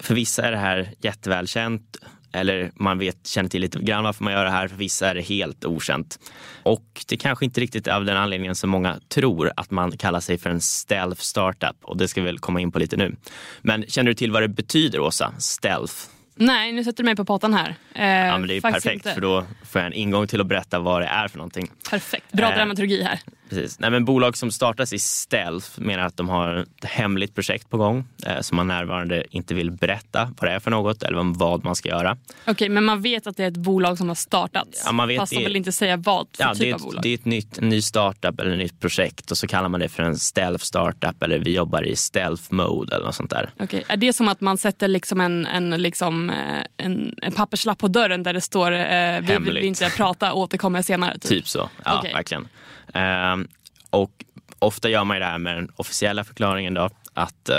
[0.00, 1.96] för vissa är det här jättevälkänt
[2.32, 4.68] eller man vet, känner till lite grann varför man gör det här.
[4.68, 6.18] För vissa är det helt okänt.
[6.62, 10.20] Och det kanske inte riktigt är av den anledningen som många tror att man kallar
[10.20, 11.76] sig för en stealth startup.
[11.82, 13.16] Och det ska vi väl komma in på lite nu.
[13.62, 15.32] Men känner du till vad det betyder Åsa?
[15.38, 15.94] Stealth?
[16.38, 17.74] Nej, nu sätter du mig på pottan här.
[17.94, 19.14] Eh, ja, men det är perfekt inte.
[19.14, 21.70] för då får jag en ingång till att berätta vad det är för någonting.
[21.90, 23.20] Perfekt, bra eh, dramaturgi här.
[23.48, 23.80] Precis.
[23.80, 27.76] Nej, men bolag som startas i stealth menar att de har ett hemligt projekt på
[27.76, 31.64] gång eh, som man närvarande inte vill berätta vad det är för något eller vad
[31.64, 32.12] man ska göra.
[32.12, 34.82] Okej, okay, men man vet att det är ett bolag som har startats?
[34.86, 36.80] Ja, man vet fast det, de vill inte säga vad för ja, typ det av
[36.80, 37.02] bolag?
[37.02, 39.88] Det är ett nytt, ny startup eller ett nytt projekt och så kallar man det
[39.88, 43.50] för en stealth startup eller vi jobbar i stealth mode eller något sånt där.
[43.54, 43.82] Okej, okay.
[43.88, 46.36] Är det som att man sätter liksom en, en, liksom, eh,
[46.76, 51.12] en, en papperslapp på dörren där det står eh, vi vill inte prata, återkommer senare?
[51.12, 52.12] Typ, typ så, ja okay.
[52.12, 52.48] verkligen.
[52.96, 53.48] Um,
[53.90, 54.24] och
[54.58, 57.56] ofta gör man det här med den officiella förklaringen då, att uh,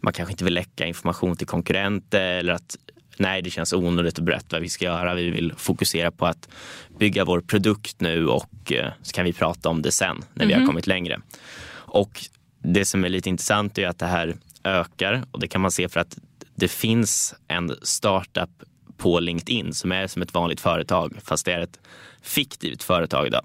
[0.00, 2.76] man kanske inte vill läcka information till konkurrenter eller att
[3.16, 5.14] nej, det känns onödigt att berätta vad vi ska göra.
[5.14, 6.48] Vi vill fokusera på att
[6.98, 10.48] bygga vår produkt nu och uh, så kan vi prata om det sen när mm
[10.48, 10.68] vi har mhm.
[10.68, 11.20] kommit längre.
[11.72, 12.20] Och
[12.62, 15.88] det som är lite intressant är att det här ökar och det kan man se
[15.88, 16.18] för att
[16.54, 18.50] det finns en startup
[18.96, 21.80] på LinkedIn som är som ett vanligt företag fast det är ett
[22.22, 23.30] fiktivt företag.
[23.30, 23.40] Då.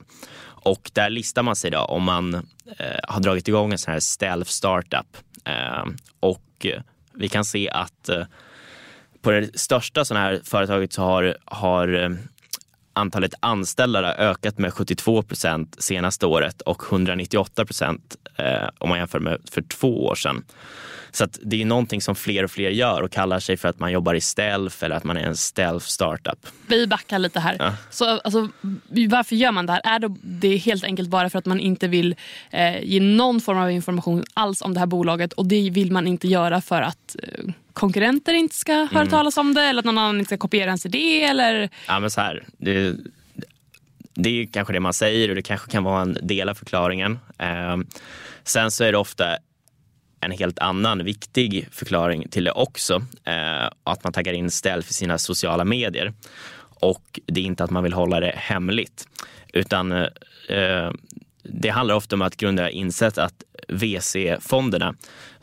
[0.67, 2.33] Och där listar man sig då om man
[2.77, 5.17] eh, har dragit igång en sån här stealth startup.
[5.45, 5.85] Eh,
[6.19, 6.65] och
[7.13, 8.25] vi kan se att eh,
[9.21, 12.09] på det största sådana här företaget så har, har eh,
[12.97, 18.97] antalet anställda har ökat med 72 procent senaste året och 198 procent eh, om man
[18.97, 20.43] jämför med för två år sedan.
[21.11, 23.91] Så det är någonting som fler och fler gör och kallar sig för att man
[23.91, 26.47] jobbar i stealth eller att man är en stealth startup.
[26.67, 27.55] Vi backar lite här.
[27.59, 27.73] Ja.
[27.89, 28.49] Så, alltså,
[29.09, 29.81] varför gör man det här?
[29.83, 32.15] Är det, helt enkelt bara för att man inte vill
[32.51, 36.07] eh, ge någon form av information alls om det här bolaget och det vill man
[36.07, 39.09] inte göra för att eh, konkurrenter inte ska höra mm.
[39.09, 41.23] talas om det eller att någon annan inte ska kopiera ens idé?
[41.23, 41.69] Eller?
[41.87, 42.95] Ja, men så här, det,
[44.13, 47.19] det är kanske det man säger och det kanske kan vara en del av förklaringen.
[47.37, 47.77] Eh,
[48.43, 49.37] sen så är det ofta
[50.21, 53.01] en helt annan viktig förklaring till det också.
[53.23, 56.13] Eh, att man taggar in stealth i sina sociala medier.
[56.79, 59.07] Och det är inte att man vill hålla det hemligt.
[59.53, 60.91] Utan eh,
[61.43, 64.95] det handlar ofta om att grundare insett att VC-fonderna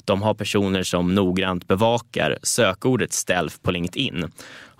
[0.05, 4.31] de har personer som noggrant bevakar sökordet stealth på LinkedIn.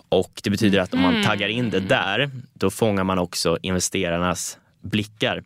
[0.09, 1.25] Och det betyder att om man mm.
[1.27, 5.43] taggar in det där, då fångar man också investerarnas blickar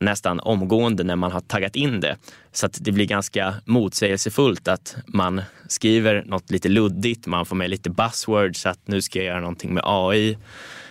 [0.00, 2.16] nästan omgående när man har taggat in det.
[2.52, 7.70] Så att det blir ganska motsägelsefullt att man skriver något lite luddigt, man får med
[7.70, 10.38] lite buzzwords att nu ska jag göra någonting med AI.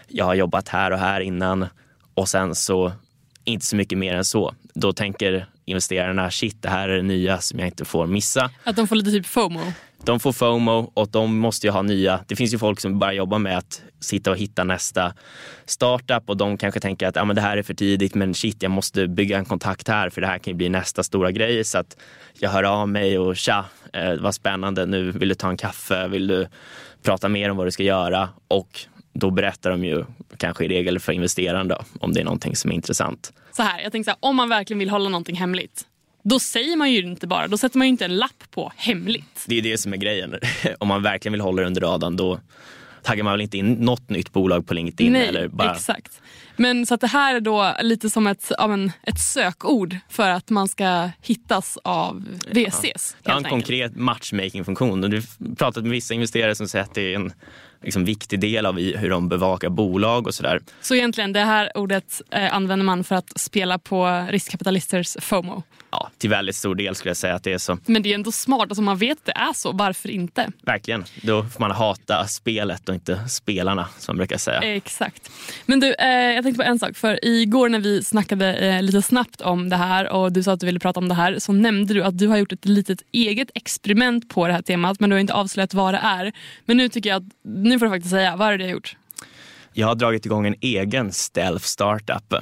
[0.08, 1.66] Jag har jobbat här och här innan
[2.14, 2.92] och sen så
[3.44, 4.54] inte så mycket mer än så.
[4.74, 8.52] Då tänker investerarna, shit det här är det nya som jag inte får missa.
[8.64, 9.62] Att de får lite typ FOMO?
[10.06, 12.20] De får FOMO och de måste ju ha nya.
[12.28, 15.14] Det finns ju folk som bara jobbar med att sitta och hitta nästa
[15.66, 18.64] startup och de kanske tänker att ja, men det här är för tidigt men shit
[18.64, 21.64] jag måste bygga en kontakt här för det här kan ju bli nästa stora grej.
[21.64, 21.98] Så att
[22.40, 26.08] jag hör av mig och tja, eh, vad spännande, nu vill du ta en kaffe,
[26.08, 26.48] vill du
[27.04, 28.30] prata mer om vad du ska göra?
[28.48, 28.80] Och
[29.14, 30.06] då berättar de ju
[30.38, 33.34] kanske i regel för investeraren då, om det är någonting som är intressant.
[33.56, 35.88] Så här, jag tänker så här, om man verkligen vill hålla någonting hemligt
[36.24, 39.44] då säger man ju inte bara, då sätter man ju inte en lapp på hemligt.
[39.48, 40.36] Det är det som är grejen.
[40.80, 42.40] Om man verkligen vill hålla det under radarn då
[43.04, 45.14] taggar man väl inte in något nytt bolag på LinkedIn?
[45.14, 45.72] Nej, eller bara...
[45.72, 46.22] exakt.
[46.56, 50.50] Men så att det här är då lite som ett, en, ett sökord för att
[50.50, 53.18] man ska hittas av VCs.
[53.24, 55.02] Ja, en konkret matchmaking-funktion.
[55.02, 57.34] Du har pratat med vissa investerare som säger att det är en
[57.84, 60.62] liksom, viktig del av hur de bevakar bolag och sådär.
[60.82, 65.64] Så egentligen det här ordet eh, använder man för att spela på riskkapitalisters FOMO?
[65.94, 67.78] Ja, till väldigt stor del skulle jag säga att det är så.
[67.86, 70.52] Men det är ändå smart, alltså man vet att det är så, varför inte?
[70.62, 74.62] Verkligen, då får man hata spelet och inte spelarna som man brukar säga.
[74.62, 75.32] Exakt.
[75.66, 79.02] Men du, eh, jag tänkte på en sak, för igår när vi snackade eh, lite
[79.02, 81.54] snabbt om det här och du sa att du ville prata om det här så
[81.54, 85.10] nämnde du att du har gjort ett litet eget experiment på det här temat men
[85.10, 86.32] du har inte avslöjat vad det är.
[86.66, 88.72] Men nu tycker jag att, nu får du faktiskt säga, vad är det du har
[88.72, 88.96] gjort?
[89.74, 92.34] Jag har dragit igång en egen stealth startup.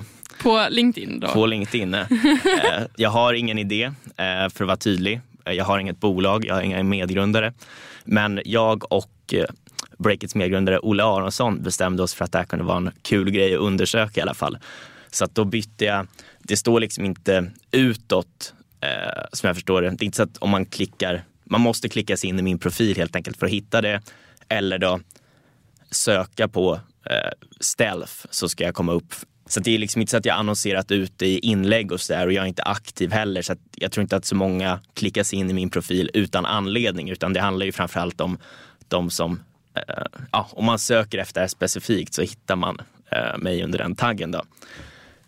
[0.44, 1.28] På LinkedIn då?
[1.28, 1.94] På LinkedIn.
[1.94, 2.02] Eh.
[2.02, 5.22] Eh, jag har ingen idé, eh, för att vara tydlig.
[5.44, 7.54] Jag har inget bolag, jag har inga medgrundare.
[8.04, 9.34] Men jag och
[9.98, 13.54] Breakits medgrundare Olle Aronsson bestämde oss för att det här kunde vara en kul grej
[13.54, 14.58] att undersöka i alla fall.
[15.12, 16.08] Så att då bytte jag,
[16.40, 19.90] det står liksom inte utåt eh, som jag förstår det.
[19.90, 22.60] Det är inte så att om man klickar, man måste klicka sig in i min
[22.60, 24.02] profil helt enkelt för att hitta det.
[24.48, 25.00] Eller då
[25.92, 29.14] söka på eh, stealth så ska jag komma upp
[29.52, 32.34] så det är liksom inte så att jag annonserat ut i inlägg och sådär och
[32.34, 33.42] jag är inte aktiv heller.
[33.42, 37.10] Så jag tror inte att så många klickar sig in i min profil utan anledning
[37.10, 38.38] utan det handlar ju framförallt om
[38.88, 39.40] de som,
[39.76, 43.96] eh, ja, om man söker efter det specifikt så hittar man eh, mig under den
[43.96, 44.32] taggen.
[44.32, 44.44] Då.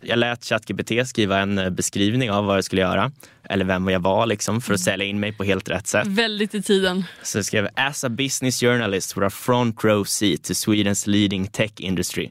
[0.00, 3.12] Jag lät ChatGPT skriva en eh, beskrivning av vad jag skulle göra
[3.48, 4.84] eller vem jag var liksom, för att mm.
[4.84, 6.06] sälja in mig på helt rätt sätt.
[6.06, 7.04] Väldigt i tiden.
[7.22, 11.46] Så jag skrev “As a business journalist with a front row seat to Swedens leading
[11.46, 12.30] tech industry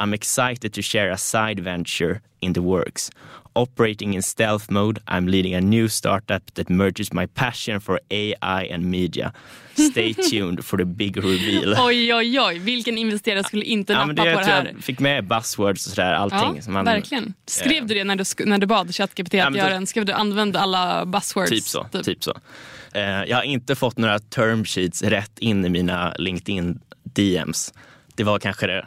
[0.00, 3.10] I'm excited to share a side venture in the works.
[3.52, 8.62] Operating in stealth mode, I'm leading a new startup that merges my passion for AI
[8.72, 9.32] and media.
[9.74, 11.74] Stay tuned for the big reveal.
[11.78, 12.58] Oj, oj, oj.
[12.58, 14.70] Vilken investerare skulle inte nappa ja, det, på det här?
[14.74, 16.62] Jag fick med buzzwords och sådär, allting.
[16.64, 17.34] Ja, man, verkligen.
[17.46, 19.86] Skrev du det när du, när du bad ChatGPT att göra en?
[19.86, 21.50] Skrev du använd alla buzzwords?
[21.50, 21.84] Typ så.
[21.92, 22.04] Typ.
[22.04, 22.30] typ så.
[22.96, 27.74] Uh, jag har inte fått några term sheets rätt in i mina LinkedIn DMs.
[28.14, 28.86] Det var kanske det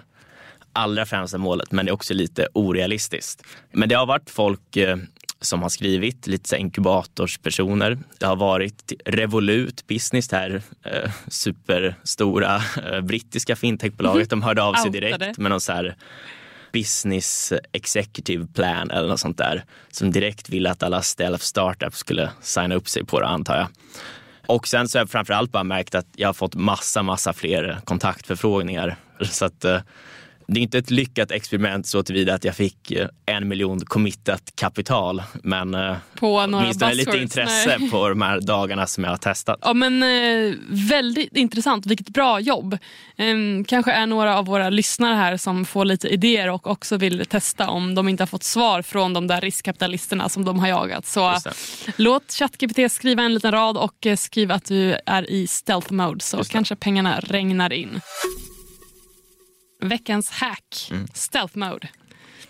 [0.73, 3.43] allra främsta målet, men det är också lite orealistiskt.
[3.71, 4.97] Men det har varit folk eh,
[5.41, 7.97] som har skrivit, lite så inkubatorspersoner.
[8.19, 14.29] Det har varit Revolut Business, det här eh, superstora eh, brittiska fintechbolaget.
[14.29, 15.95] De hörde av sig direkt med någon så här
[16.73, 22.29] business executive plan eller något sånt där som direkt ville att alla stealth startups skulle
[22.41, 23.67] signa upp sig på det antar jag.
[24.47, 27.79] Och sen så har jag framförallt bara märkt att jag har fått massa, massa fler
[27.83, 28.95] kontaktförfrågningar.
[29.21, 29.65] Så att
[30.47, 34.41] det är inte ett lyckat experiment så tillvida att jag fick eh, en miljon committat
[34.56, 35.23] kapital.
[35.43, 37.91] Men eh, på några åtminstone lite intresse nej.
[37.91, 39.60] på de här dagarna som jag har testat.
[39.62, 42.73] Ja men eh, väldigt intressant, vilket bra jobb.
[43.17, 43.36] Eh,
[43.67, 47.69] kanske är några av våra lyssnare här som får lite idéer och också vill testa
[47.69, 51.06] om de inte har fått svar från de där riskkapitalisterna som de har jagat.
[51.06, 51.38] Så
[51.95, 56.43] låt ChatGPT skriva en liten rad och skriv att du är i stealth mode så
[56.43, 57.99] kanske pengarna regnar in
[59.89, 61.08] veckans hack, mm.
[61.13, 61.88] stealth mode.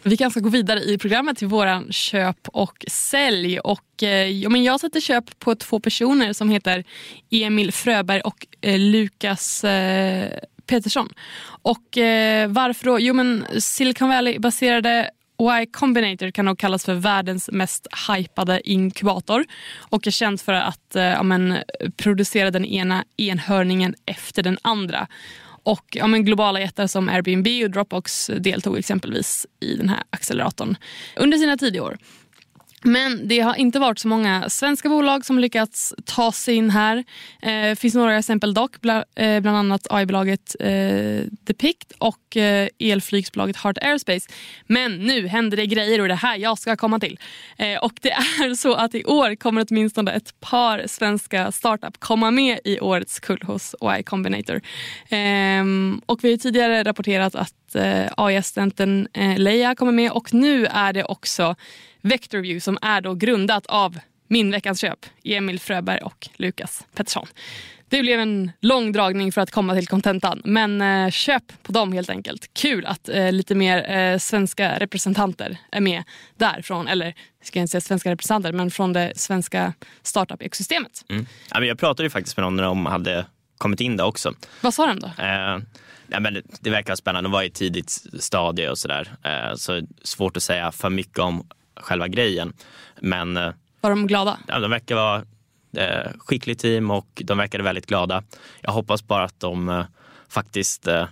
[0.04, 3.60] Vi kanske ska gå vidare i programmet till våran köp och sälj.
[3.60, 6.84] Och, eh, ja, men jag sätter köp på två personer som heter
[7.32, 11.10] Emil Fröberg och eh, Lukas eh, Petersson.
[11.46, 13.00] Och eh, varför då?
[13.00, 15.10] Jo men Silicon Valley-baserade
[15.42, 19.46] Y Combinator kan nog kallas för världens mest hypade inkubator
[19.80, 21.58] och är känt för att eh, ja, men,
[21.98, 25.08] producera den ena enhörningen efter den andra.
[25.64, 30.76] Och ja, men globala jättar som Airbnb och Dropbox deltog exempelvis i den här acceleratorn
[31.16, 31.98] under sina tidiga år.
[32.84, 37.04] Men det har inte varit så många svenska bolag som lyckats ta sig in här.
[37.42, 42.68] Det eh, finns några exempel dock, bland, eh, bland annat AI-bolaget eh, Depict och eh,
[42.80, 44.30] elflygsbolaget Heart Aerospace.
[44.68, 47.20] Men nu händer det grejer och det här jag ska komma till.
[47.58, 52.32] Eh, och det är så att i år kommer åtminstone ett par svenska startup komma
[52.32, 54.62] med i årets kull hos AI Combinator.
[55.10, 60.66] Ehm, och vi har tidigare rapporterat att eh, AI-assistenten eh, Leia kommer med och nu
[60.66, 61.56] är det också
[62.04, 67.28] Vectorview som är då grundat av min veckans köp, Emil Fröberg och Lukas Pettersson.
[67.90, 71.94] Det blev en lång dragning för att komma till kontentan, men eh, köp på dem
[71.94, 72.54] helt enkelt.
[72.54, 76.04] Kul att eh, lite mer eh, svenska representanter är med
[76.38, 77.14] därifrån, eller
[77.44, 81.06] ska jag inte säga svenska representanter, men från det svenska startup-ekosystemet.
[81.10, 81.26] Mm.
[81.52, 83.26] Ja, jag pratade ju faktiskt med någon när de hade
[83.58, 84.34] kommit in där också.
[84.62, 85.08] Vad sa de då?
[85.08, 85.60] Eh,
[86.08, 87.90] ja, men det, det verkar spännande, de var i ett tidigt
[88.20, 89.16] stadie och sådär.
[89.24, 92.54] Eh, så svårt att säga för mycket om själva grejen.
[93.00, 94.38] Men eh, var de glada?
[94.48, 95.24] Ja, de verkar vara
[95.78, 98.24] eh, skickligt team och de verkade väldigt glada.
[98.62, 99.86] Jag hoppas bara att de eh,
[100.30, 101.06] faktiskt eh,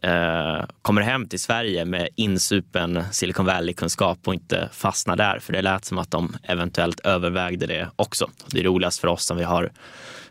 [0.00, 5.38] eh, kommer hem till Sverige med insupen Silicon Valley-kunskap och inte fastnar där.
[5.38, 8.30] För det lät som att de eventuellt övervägde det också.
[8.46, 9.72] Det är roligast för oss som vi har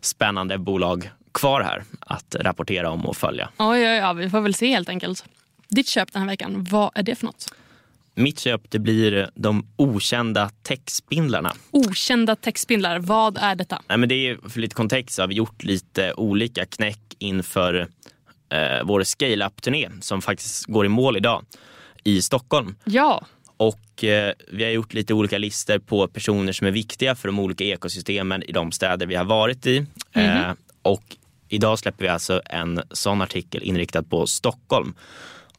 [0.01, 3.49] spännande bolag kvar här att rapportera om och följa.
[3.57, 5.25] Oj, oj, oj, vi får väl se helt enkelt.
[5.67, 7.53] Ditt köp den här veckan, vad är det för något?
[8.21, 11.53] Mitt köp det blir de okända täckspindlarna.
[11.71, 13.81] Okända täckspindlar, vad är detta?
[13.89, 17.87] Nej, men det är, för lite kontext så har vi gjort lite olika knäck inför
[18.49, 21.45] eh, vår scale-up-turné som faktiskt går i mål idag
[22.03, 22.75] i Stockholm.
[22.83, 23.25] Ja.
[23.57, 27.39] Och eh, vi har gjort lite olika listor på personer som är viktiga för de
[27.39, 29.77] olika ekosystemen i de städer vi har varit i.
[29.77, 30.49] Mm -hmm.
[30.49, 31.03] eh, och
[31.49, 34.93] idag släpper vi alltså en sån artikel inriktad på Stockholm.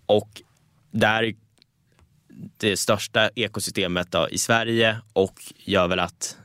[0.06, 0.42] Och
[0.90, 1.34] där
[2.56, 6.36] det största ekosystemet då, i Sverige och gör väl att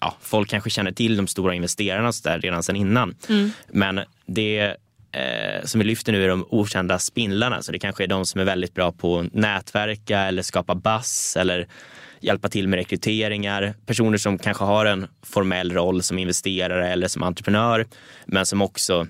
[0.00, 3.14] ja, folk kanske känner till de stora investerarna så där redan sedan innan.
[3.28, 3.50] Mm.
[3.68, 4.76] Men det
[5.12, 7.62] eh, som vi lyfter nu är de okända spindlarna.
[7.62, 11.36] Så det kanske är de som är väldigt bra på att nätverka eller skapa bass
[11.36, 11.68] eller
[12.20, 13.74] hjälpa till med rekryteringar.
[13.86, 17.86] Personer som kanske har en formell roll som investerare eller som entreprenör
[18.26, 19.06] men som också,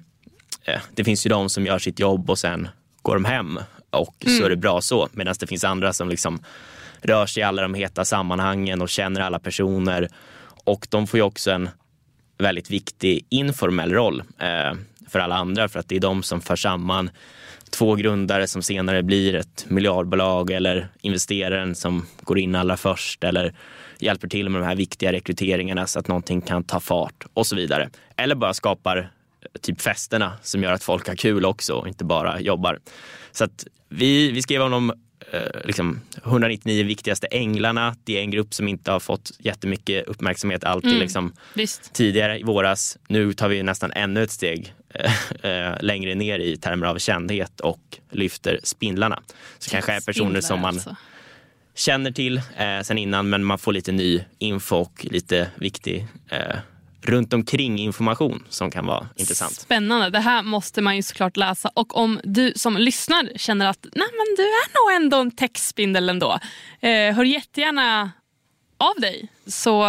[0.65, 2.69] eh, det finns ju de som gör sitt jobb och sen
[3.03, 3.59] går de hem
[3.97, 4.39] och mm.
[4.39, 5.09] så är det bra så.
[5.13, 6.43] Medan det finns andra som liksom
[7.01, 10.09] rör sig i alla de heta sammanhangen och känner alla personer.
[10.65, 11.69] Och de får ju också en
[12.39, 14.79] väldigt viktig informell roll eh,
[15.09, 17.11] för alla andra för att det är de som för samman
[17.71, 23.55] två grundare som senare blir ett miljardbolag eller investeraren som går in allra först eller
[23.99, 27.57] hjälper till med de här viktiga rekryteringarna så att någonting kan ta fart och så
[27.57, 27.91] vidare.
[28.17, 29.11] Eller bara skapar
[29.59, 32.79] typ festerna som gör att folk har kul också och inte bara jobbar.
[33.33, 34.93] Så att vi, vi skrev om de
[35.33, 37.97] eh, liksom 199 viktigaste änglarna.
[38.05, 41.33] Det är en grupp som inte har fått jättemycket uppmärksamhet alltid mm, liksom,
[41.93, 42.99] tidigare i våras.
[43.09, 47.61] Nu tar vi nästan ännu ett steg eh, eh, längre ner i termer av kändhet
[47.61, 49.23] och lyfter spindlarna.
[49.59, 50.97] Så kanske är personer som man alltså.
[51.75, 56.57] känner till eh, sen innan men man får lite ny info och lite viktig eh,
[57.09, 59.53] runt omkring information som kan vara intressant.
[59.53, 60.11] Spännande.
[60.11, 61.71] Det här måste man ju såklart läsa.
[61.75, 66.09] Och om du som lyssnar känner att Nej, men du är nog ändå en textspindel
[66.09, 66.39] ändå.
[66.81, 68.11] Eh, hör jättegärna
[68.79, 69.85] av dig så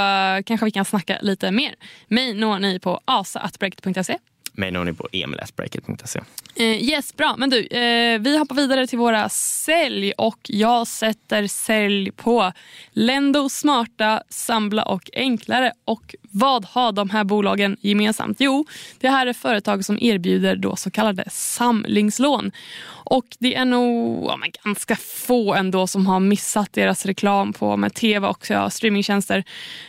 [0.45, 1.75] kanske vi kan snacka lite mer.
[2.07, 4.17] Mig når ni på asa.breakit.se
[4.57, 6.19] mig når ni på emil.breakit.se.
[6.55, 7.35] Eh, yes, bra.
[7.37, 12.51] Men du, eh, vi hoppar vidare till våra sälj och jag sätter sälj på
[12.91, 15.71] Lendo, Smarta, Sambla och Enklare.
[15.85, 18.37] Och vad har de här bolagen gemensamt?
[18.39, 18.65] Jo,
[18.99, 22.51] det här är företag som erbjuder då så kallade samlingslån.
[22.89, 27.77] Och det är nog ja, men ganska få ändå som har missat deras reklam på
[27.77, 29.43] med tv och ja, streamingtjänster.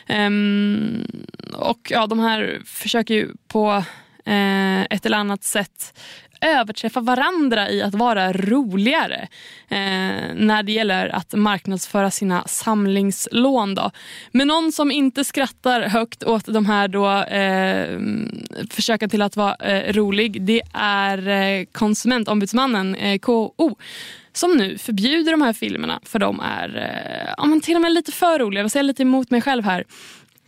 [0.09, 1.05] Um,
[1.53, 3.83] och ja, de här försöker ju på
[4.29, 5.93] eh, ett eller annat sätt
[6.41, 9.27] överträffa varandra i att vara roligare
[9.69, 13.75] eh, när det gäller att marknadsföra sina samlingslån.
[13.75, 13.91] Då.
[14.31, 17.99] Men någon som inte skrattar högt åt de här då, eh,
[18.69, 23.75] försöken till att vara eh, rolig det är eh, konsumentombudsmannen eh, KO
[24.33, 27.93] som nu förbjuder de här filmerna för de är eh, ja, men till och med
[27.93, 28.61] lite för roliga.
[28.61, 29.83] Jag säger lite emot mig själv här.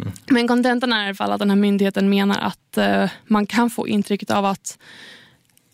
[0.02, 0.14] Mm.
[0.30, 3.70] Men kontentan är i alla fall att den här myndigheten menar att eh, man kan
[3.70, 4.78] få intrycket av att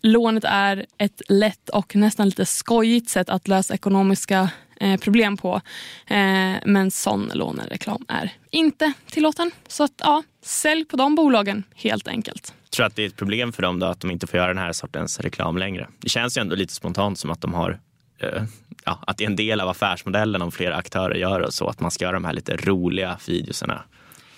[0.02, 4.50] lånet är ett lätt och nästan lite skojigt sätt att lösa ekonomiska
[4.80, 5.60] eh, problem på.
[6.06, 9.50] Eh, men sån lånereklam är inte tillåten.
[9.68, 12.54] Så att, ja, sälj på de bolagen helt enkelt.
[12.64, 14.48] Jag tror att det är ett problem för dem då, att de inte får göra
[14.48, 15.88] den här sortens reklam längre.
[15.98, 17.80] Det känns ju ändå lite spontant som att de har
[18.18, 18.42] eh,
[18.84, 21.80] ja, att det är en del av affärsmodellen om flera aktörer gör det så att
[21.80, 23.82] man ska göra de här lite roliga videoserna.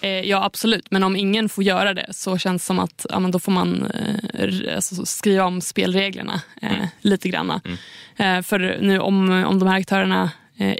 [0.01, 3.19] Eh, ja absolut, men om ingen får göra det så känns det som att ja,
[3.19, 3.91] då får man
[4.35, 6.87] eh, alltså, skriva om spelreglerna eh, mm.
[7.01, 7.61] lite grann.
[7.65, 7.79] Mm.
[8.17, 10.31] Eh, för nu om, om de här aktörerna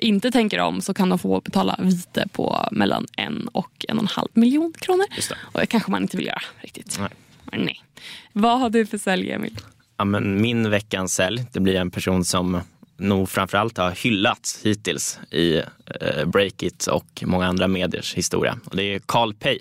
[0.01, 4.03] inte tänker om så kan de få betala vite på mellan en och en och
[4.03, 5.07] en halv miljon kronor.
[5.41, 6.99] Och det kanske man inte vill göra riktigt.
[7.01, 7.11] Nej.
[7.53, 7.83] Nej.
[8.33, 9.57] Vad har du för sälj Emil?
[9.97, 12.61] Ja, men min veckans sälj det blir en person som
[13.01, 15.57] nog framförallt har hyllats hittills i
[16.01, 18.59] eh, Breakit och många andra mediers historia.
[18.65, 19.59] Och det är Carl Pay.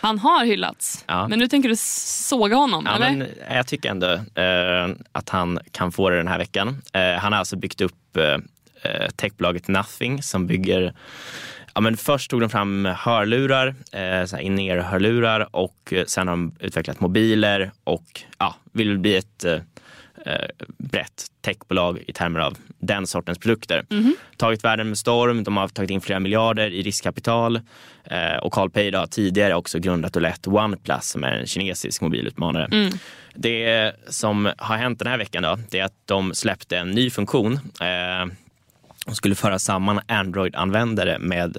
[0.00, 1.28] Han har hyllats, ja.
[1.28, 2.84] men nu tänker du såga honom?
[2.86, 3.10] Ja, eller?
[3.10, 6.82] Men jag tycker ändå eh, att han kan få det den här veckan.
[6.92, 8.24] Eh, han har alltså byggt upp eh,
[8.82, 10.94] eh techbolaget Nothing som bygger
[11.76, 17.70] Ja, men först tog de fram hörlurar, eh, in-ear-hörlurar och sen har de utvecklat mobiler
[17.84, 19.60] och ja, vill bli ett eh, eh,
[20.78, 23.86] brett techbolag i termer av den sortens produkter.
[23.90, 24.16] Mm.
[24.36, 27.60] Tagit världen med storm, de har tagit in flera miljarder i riskkapital
[28.04, 32.02] eh, och Carl Pei har tidigare också grundat och lett OnePlus som är en kinesisk
[32.02, 32.68] mobilutmanare.
[32.72, 32.92] Mm.
[33.34, 37.10] Det som har hänt den här veckan då, det är att de släppte en ny
[37.10, 37.52] funktion.
[37.80, 38.32] Eh,
[39.06, 41.58] de skulle föra samman Android-användare med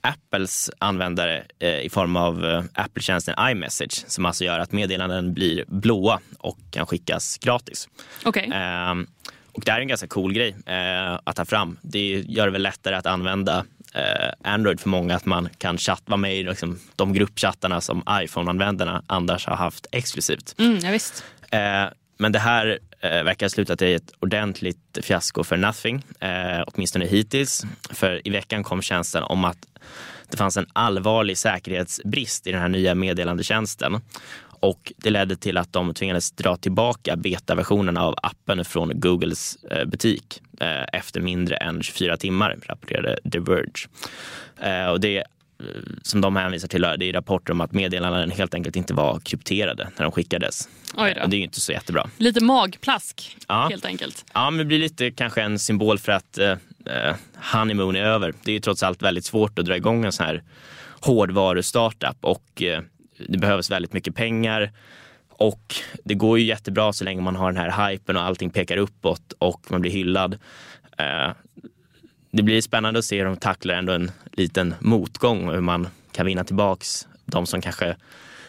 [0.00, 5.64] Apples användare eh, i form av eh, Apple-tjänsten iMessage som alltså gör att meddelanden blir
[5.68, 7.88] blåa och kan skickas gratis.
[8.24, 8.44] Okay.
[8.44, 8.94] Eh,
[9.52, 11.78] och det här är en ganska cool grej eh, att ta fram.
[11.82, 16.02] Det gör det väl lättare att använda eh, Android för många, att man kan chatta,
[16.06, 20.54] vara med i liksom, de gruppchattarna som iPhone-användarna annars har haft exklusivt.
[20.58, 21.24] Mm, ja, visst.
[22.18, 27.06] Men det här Eh, verkar ha slutat i ett ordentligt fiasko för Nothing, eh, åtminstone
[27.06, 27.62] hittills.
[27.90, 29.58] För i veckan kom tjänsten om att
[30.30, 34.00] det fanns en allvarlig säkerhetsbrist i den här nya meddelandetjänsten.
[34.42, 39.84] Och det ledde till att de tvingades dra tillbaka betaversionen av appen från Googles eh,
[39.84, 43.88] butik eh, efter mindre än 24 timmar, rapporterade The Verge.
[44.60, 45.24] Eh, och det
[46.02, 49.88] som de hänvisar till det är rapporter om att meddelanden helt enkelt inte var krypterade
[49.96, 50.68] när de skickades.
[50.96, 51.18] Oj.
[51.22, 52.10] Och det är ju inte så jättebra.
[52.16, 53.68] Lite magplask ja.
[53.70, 54.24] helt enkelt.
[54.34, 56.50] Ja, men det blir lite kanske en symbol för att eh,
[56.86, 57.14] eh,
[57.52, 58.34] honeymoon är över.
[58.42, 60.42] Det är ju trots allt väldigt svårt att dra igång en sån här
[61.00, 62.82] hårdvaru-startup och eh,
[63.28, 64.72] det behövs väldigt mycket pengar.
[65.28, 68.76] Och det går ju jättebra så länge man har den här hypen och allting pekar
[68.76, 70.38] uppåt och man blir hyllad.
[70.98, 71.30] Eh,
[72.30, 75.88] det blir spännande att se hur de tacklar ändå en liten motgång och hur man
[76.12, 77.96] kan vinna tillbaks de som kanske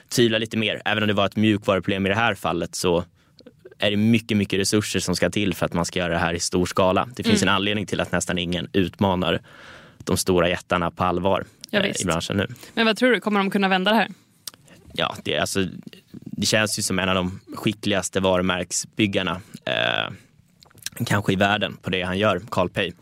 [0.10, 0.82] tvivlar lite mer.
[0.86, 3.04] Även om det var ett mjukvaruproblem i det här fallet så
[3.80, 6.34] är det mycket, mycket resurser som ska till för att man ska göra det här
[6.34, 7.10] i stor skala.
[7.16, 7.50] Det finns mm.
[7.50, 9.42] en anledning till att nästan ingen utmanar
[9.98, 12.48] de stora jättarna på allvar ja, eh, i branschen nu.
[12.74, 14.08] Men vad tror du, kommer de kunna vända det här?
[14.94, 15.66] Ja, det, alltså,
[16.12, 20.14] det känns ju som en av de skickligaste varumärksbyggarna eh,
[21.06, 22.94] kanske i världen på det han gör, Carl Pei.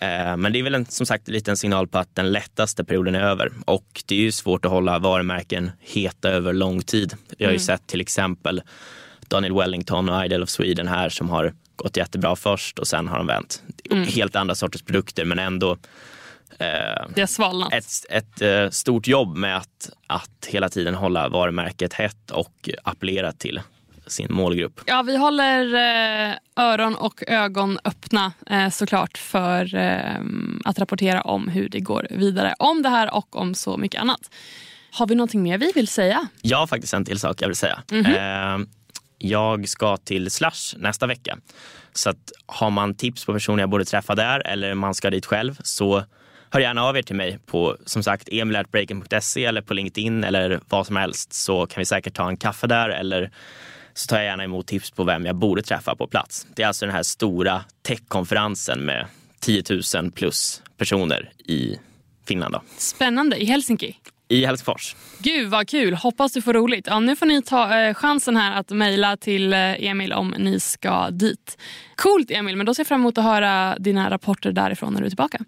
[0.00, 2.84] Eh, men det är väl en, som sagt lite en signal på att den lättaste
[2.84, 3.52] perioden är över.
[3.64, 7.14] Och det är ju svårt att hålla varumärken heta över lång tid.
[7.38, 7.66] Vi har ju mm.
[7.66, 8.62] sett till exempel
[9.28, 13.18] Daniel Wellington och Idol of Sweden här som har gått jättebra först och sen har
[13.18, 13.62] de vänt.
[13.90, 14.06] Mm.
[14.06, 15.72] Helt andra sorters produkter men ändå
[16.58, 17.72] eh, det har svalnat.
[17.72, 23.32] Ett, ett eh, stort jobb med att, att hela tiden hålla varumärket hett och appellera
[23.32, 23.60] till
[24.06, 24.80] sin målgrupp.
[24.86, 30.20] Ja, vi håller eh, öron och ögon öppna eh, såklart för eh,
[30.64, 34.30] att rapportera om hur det går vidare om det här och om så mycket annat.
[34.90, 36.28] Har vi någonting mer vi vill säga?
[36.42, 37.82] Jag har faktiskt en till sak jag vill säga.
[37.90, 38.66] Mm -hmm.
[39.18, 41.38] Jag ska till Slush nästa vecka.
[41.92, 45.26] Så att har man tips på personer jag borde träffa där eller man ska dit
[45.26, 46.04] själv så
[46.50, 50.86] hör gärna av er till mig på som sagt emilatbreaking.se eller på LinkedIn eller vad
[50.86, 53.30] som helst så kan vi säkert ta en kaffe där eller
[53.94, 56.46] så tar jag gärna emot tips på vem jag borde träffa på plats.
[56.54, 59.06] Det är alltså den här stora techkonferensen med
[59.40, 59.62] 10
[59.94, 61.78] 000 plus personer i
[62.26, 62.54] Finland.
[62.54, 62.62] Då.
[62.78, 63.36] Spännande.
[63.36, 63.96] I Helsinki?
[64.28, 64.96] I Helsingfors.
[65.18, 66.86] Gud vad kul, hoppas du får roligt.
[66.86, 70.60] Ja, nu får ni ta eh, chansen här att mejla till eh, Emil om ni
[70.60, 71.58] ska dit.
[71.96, 75.06] Coolt Emil, men då ser jag fram emot att höra dina rapporter därifrån när du
[75.06, 75.38] är tillbaka.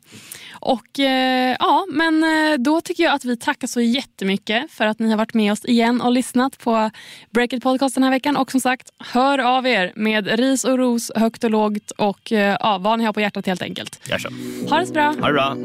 [0.60, 4.98] Och eh, ja, men eh, då tycker jag att vi tackar så jättemycket för att
[4.98, 6.90] ni har varit med oss igen och lyssnat på
[7.30, 8.36] Breakit Podcast den här veckan.
[8.36, 12.56] Och som sagt, hör av er med ris och ros, högt och lågt och eh,
[12.60, 14.00] ja, vad ni har på hjärtat helt enkelt.
[14.10, 14.28] Gör så.
[14.70, 15.14] Ha det så bra.
[15.20, 15.56] Ha det bra.